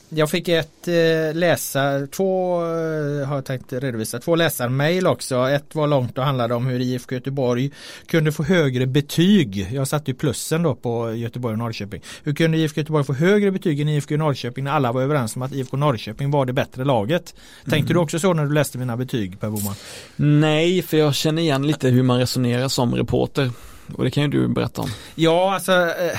[0.09, 5.49] Jag fick ett eh, läsar, två eh, har jag tänkt redovisa, två läsarmail också.
[5.49, 7.71] Ett var långt och handlade om hur IFK Göteborg
[8.07, 9.69] kunde få högre betyg.
[9.73, 12.03] Jag satte ju plussen då på Göteborg och Norrköping.
[12.23, 15.43] Hur kunde IFK Göteborg få högre betyg än IFK Norrköping när alla var överens om
[15.43, 17.35] att IFK Norrköping var det bättre laget?
[17.63, 17.95] Tänkte mm.
[17.95, 19.75] du också så när du läste mina betyg Per Boman?
[20.17, 23.51] Nej, för jag känner igen lite hur man resonerar som reporter.
[23.93, 24.91] Och det kan ju du berätta om.
[25.14, 26.18] Ja, alltså eh,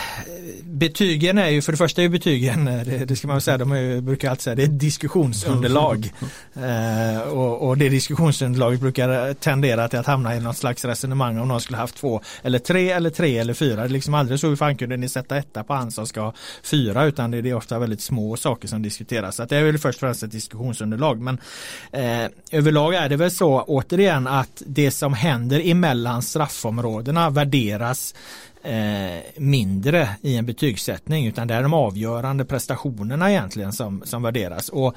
[0.63, 3.57] betygen är ju, för det första är betygen, eh, det, det ska man väl säga,
[3.57, 6.13] de är, brukar alltid säga, det är ett diskussionsunderlag.
[6.53, 11.47] eh, och, och det diskussionsunderlaget brukar tendera till att hamna i något slags resonemang om
[11.47, 13.75] någon skulle haft två eller tre eller tre eller fyra.
[13.75, 16.21] Det är liksom aldrig så hur fan kunde ni sätta etta på han som ska
[16.21, 19.35] ha fyra utan det, det är ofta väldigt små saker som diskuteras.
[19.35, 21.21] Så att det är väl först och främst ett diskussionsunderlag.
[21.21, 21.37] Men
[21.91, 28.15] eh, överlag är det väl så återigen att det som händer emellan straffområdena värderas
[28.63, 34.69] eh, mindre i en betygssättning utan det är de avgörande prestationerna egentligen som, som värderas.
[34.69, 34.95] Och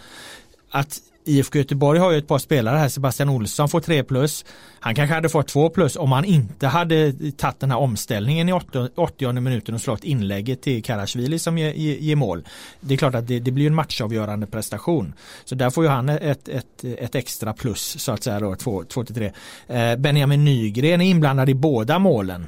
[0.71, 4.45] att IFK Göteborg har ju ett par spelare här, Sebastian Olsson får 3 plus.
[4.81, 8.53] Han kanske hade fått 2 plus om han inte hade tagit den här omställningen i
[8.53, 12.45] 80, minuten och slått inlägget till Karasvili som ger, ger, mål.
[12.81, 15.15] Det är klart att det, det, blir en matchavgörande prestation.
[15.45, 18.85] Så där får ju han ett, ett, ett extra plus så att säga då, 2
[18.85, 19.33] till 3.
[19.67, 22.47] Eh, Benjamin Nygren är inblandad i båda målen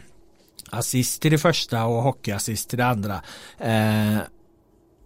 [0.71, 3.23] assist till det första och hockeyassist till det andra.
[3.59, 4.19] Eh,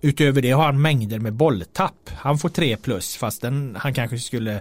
[0.04, 2.10] utöver det har han mängder med bolltapp.
[2.16, 4.60] Han får tre plus fastän han kanske skulle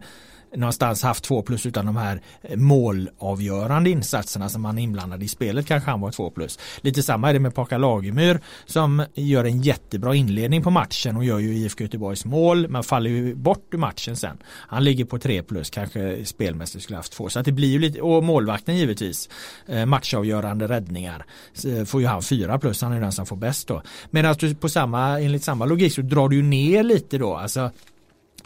[0.56, 5.66] någonstans haft två plus utan de här eh, målavgörande insatserna som han inblandade i spelet
[5.66, 6.60] kanske han var två plus.
[6.82, 11.26] Lite samma är det med Paka Lagemyr som gör en jättebra inledning på matchen och
[11.26, 14.38] gör ju IFK Göteborgs mål men faller ju bort ur matchen sen.
[14.48, 17.80] Han ligger på tre plus kanske spelmässigt skulle haft två så att det blir ju
[17.80, 19.30] lite och målvakten givetvis
[19.68, 21.26] eh, matchavgörande räddningar
[21.66, 23.82] eh, får ju han fyra plus han är den som får bäst då.
[24.10, 27.72] Medan du på samma enligt samma logik så drar du ner lite då alltså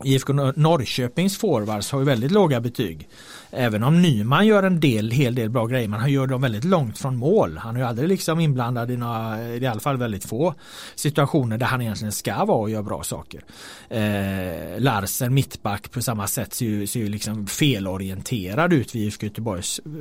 [0.03, 3.09] IFK Norrköpings forwards har ju väldigt låga betyg.
[3.51, 6.63] Även om Nyman gör en del, hel del bra grejer men han gör dem väldigt
[6.63, 7.57] långt från mål.
[7.57, 10.53] Han är ju aldrig liksom inblandad i några, i alla fall väldigt få
[10.95, 13.43] situationer där han egentligen ska vara och göra bra saker.
[13.89, 19.25] Eh, Larsen, mittback på samma sätt ser ju, ser ju liksom felorienterad ut vid IFK
[19.25, 19.91] Göteborgs eh,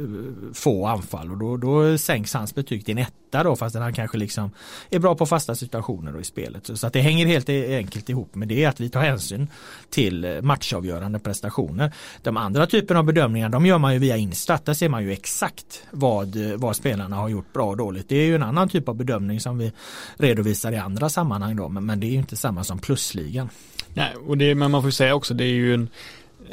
[0.54, 4.18] få anfall och då, då sänks hans betyg till en etta då fast han kanske
[4.18, 4.50] liksom
[4.90, 6.66] är bra på fasta situationer då i spelet.
[6.66, 9.48] Så, så att det hänger helt e-, enkelt ihop med det att vi tar hänsyn
[9.90, 11.92] till eh, matchavgörande prestationer.
[12.22, 14.64] De andra typerna av bedömningar de gör man ju via Instat.
[14.64, 18.08] Där ser man ju exakt vad, vad spelarna har gjort bra och dåligt.
[18.08, 19.72] Det är ju en annan typ av bedömning som vi
[20.16, 21.68] redovisar i andra sammanhang då.
[21.68, 23.48] Men, men det är ju inte samma som plusligan.
[23.94, 25.88] Nej, och det, men man får säga också det är ju en,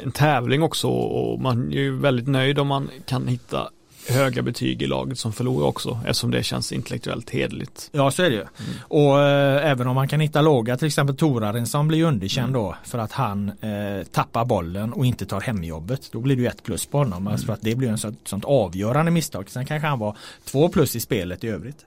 [0.02, 3.70] en tävling också och man är ju väldigt nöjd om man kan hitta
[4.08, 7.88] höga betyg i laget som förlorar också eftersom det känns intellektuellt hederligt.
[7.92, 8.40] Ja så är det ju.
[8.40, 8.50] Mm.
[8.82, 12.60] Och äh, även om man kan hitta låga till exempel Toraren som blir underkänd mm.
[12.60, 16.08] då för att han äh, tappar bollen och inte tar hemjobbet.
[16.12, 17.22] Då blir det ju ett plus på honom.
[17.22, 17.32] Mm.
[17.32, 19.50] Alltså för att det blir en sånt, sånt avgörande misstag.
[19.50, 21.86] Sen kanske han var två plus i spelet i övrigt.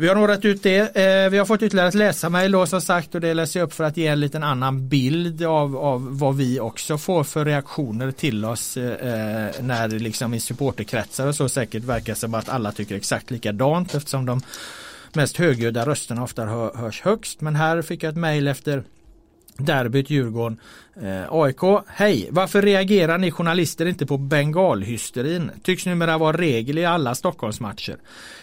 [0.00, 0.96] Vi har nårat ut det.
[0.96, 3.72] Eh, vi har fått ytterligare ett läsarmail då som sagt och det läser jag upp
[3.72, 8.10] för att ge en liten annan bild av, av vad vi också får för reaktioner
[8.12, 12.72] till oss eh, när det liksom i supporterkretsar och så säkert verkar som att alla
[12.72, 14.42] tycker exakt likadant eftersom de
[15.12, 16.44] mest högljudda rösterna ofta
[16.74, 17.40] hörs högst.
[17.40, 18.82] Men här fick jag ett mail efter
[19.56, 20.60] derbyt Djurgården
[20.96, 22.28] Eh, AIK, hej!
[22.30, 25.50] Varför reagerar ni journalister inte på bengalhysterin?
[25.62, 27.96] Tycks numera vara regel i alla Stockholmsmatcher.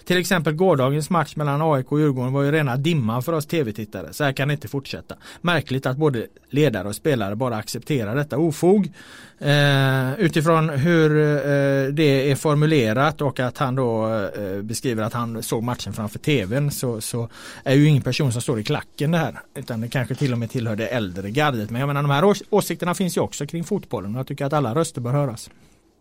[0.06, 4.14] Till exempel gårdagens match mellan AIK och Djurgården var ju rena dimman för oss tv-tittare.
[4.14, 5.16] Så här kan det inte fortsätta.
[5.42, 8.92] Märkligt att både ledare och spelare bara accepterar detta ofog.
[9.40, 15.44] Eh, utifrån hur eh, det är formulerat och att han då eh, beskriver att han
[15.44, 17.30] såg matchen framför tvn så, så,
[17.64, 19.40] är ju ingen person som står i klacken det här.
[19.56, 21.70] Utan det kanske till och med tillhör det äldre gardet.
[21.70, 24.54] Men jag menar de här åsikterna finns ju också kring fotbollen och jag tycker att
[24.54, 25.50] alla röster bör höras.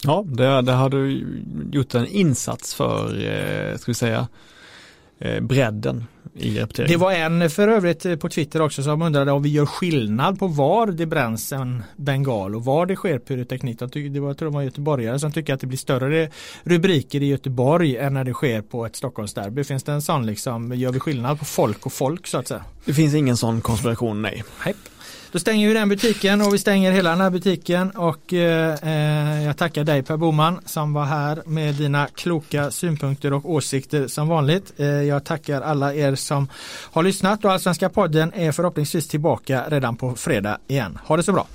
[0.02, 1.26] Ja, det, det har du
[1.72, 4.28] gjort en insats för, eh, ska vi säga,
[5.18, 6.04] eh, bredden
[6.34, 6.92] i rapporteringen.
[6.92, 10.38] Det var en för övrigt eh, på Twitter också som undrade om vi gör skillnad
[10.38, 13.78] på var det bränns en bengal och var det sker pyroteknik.
[13.78, 16.30] Det var, jag tror det var göteborgare som tycker att det blir större
[16.62, 19.64] rubriker i Göteborg än när det sker på ett Stockholmsderby.
[19.64, 22.64] Finns det en sån liksom, gör vi skillnad på folk och folk så att säga?
[22.84, 24.44] Det finns ingen sån konspiration, nej.
[24.60, 24.76] Hepp.
[25.36, 29.44] Då stänger vi den butiken och vi stänger hela den här butiken och eh, eh,
[29.44, 34.28] jag tackar dig Per Boman som var här med dina kloka synpunkter och åsikter som
[34.28, 34.72] vanligt.
[34.76, 36.48] Eh, jag tackar alla er som
[36.92, 40.98] har lyssnat och Allsvenska podden är förhoppningsvis tillbaka redan på fredag igen.
[41.04, 41.46] Ha det så bra!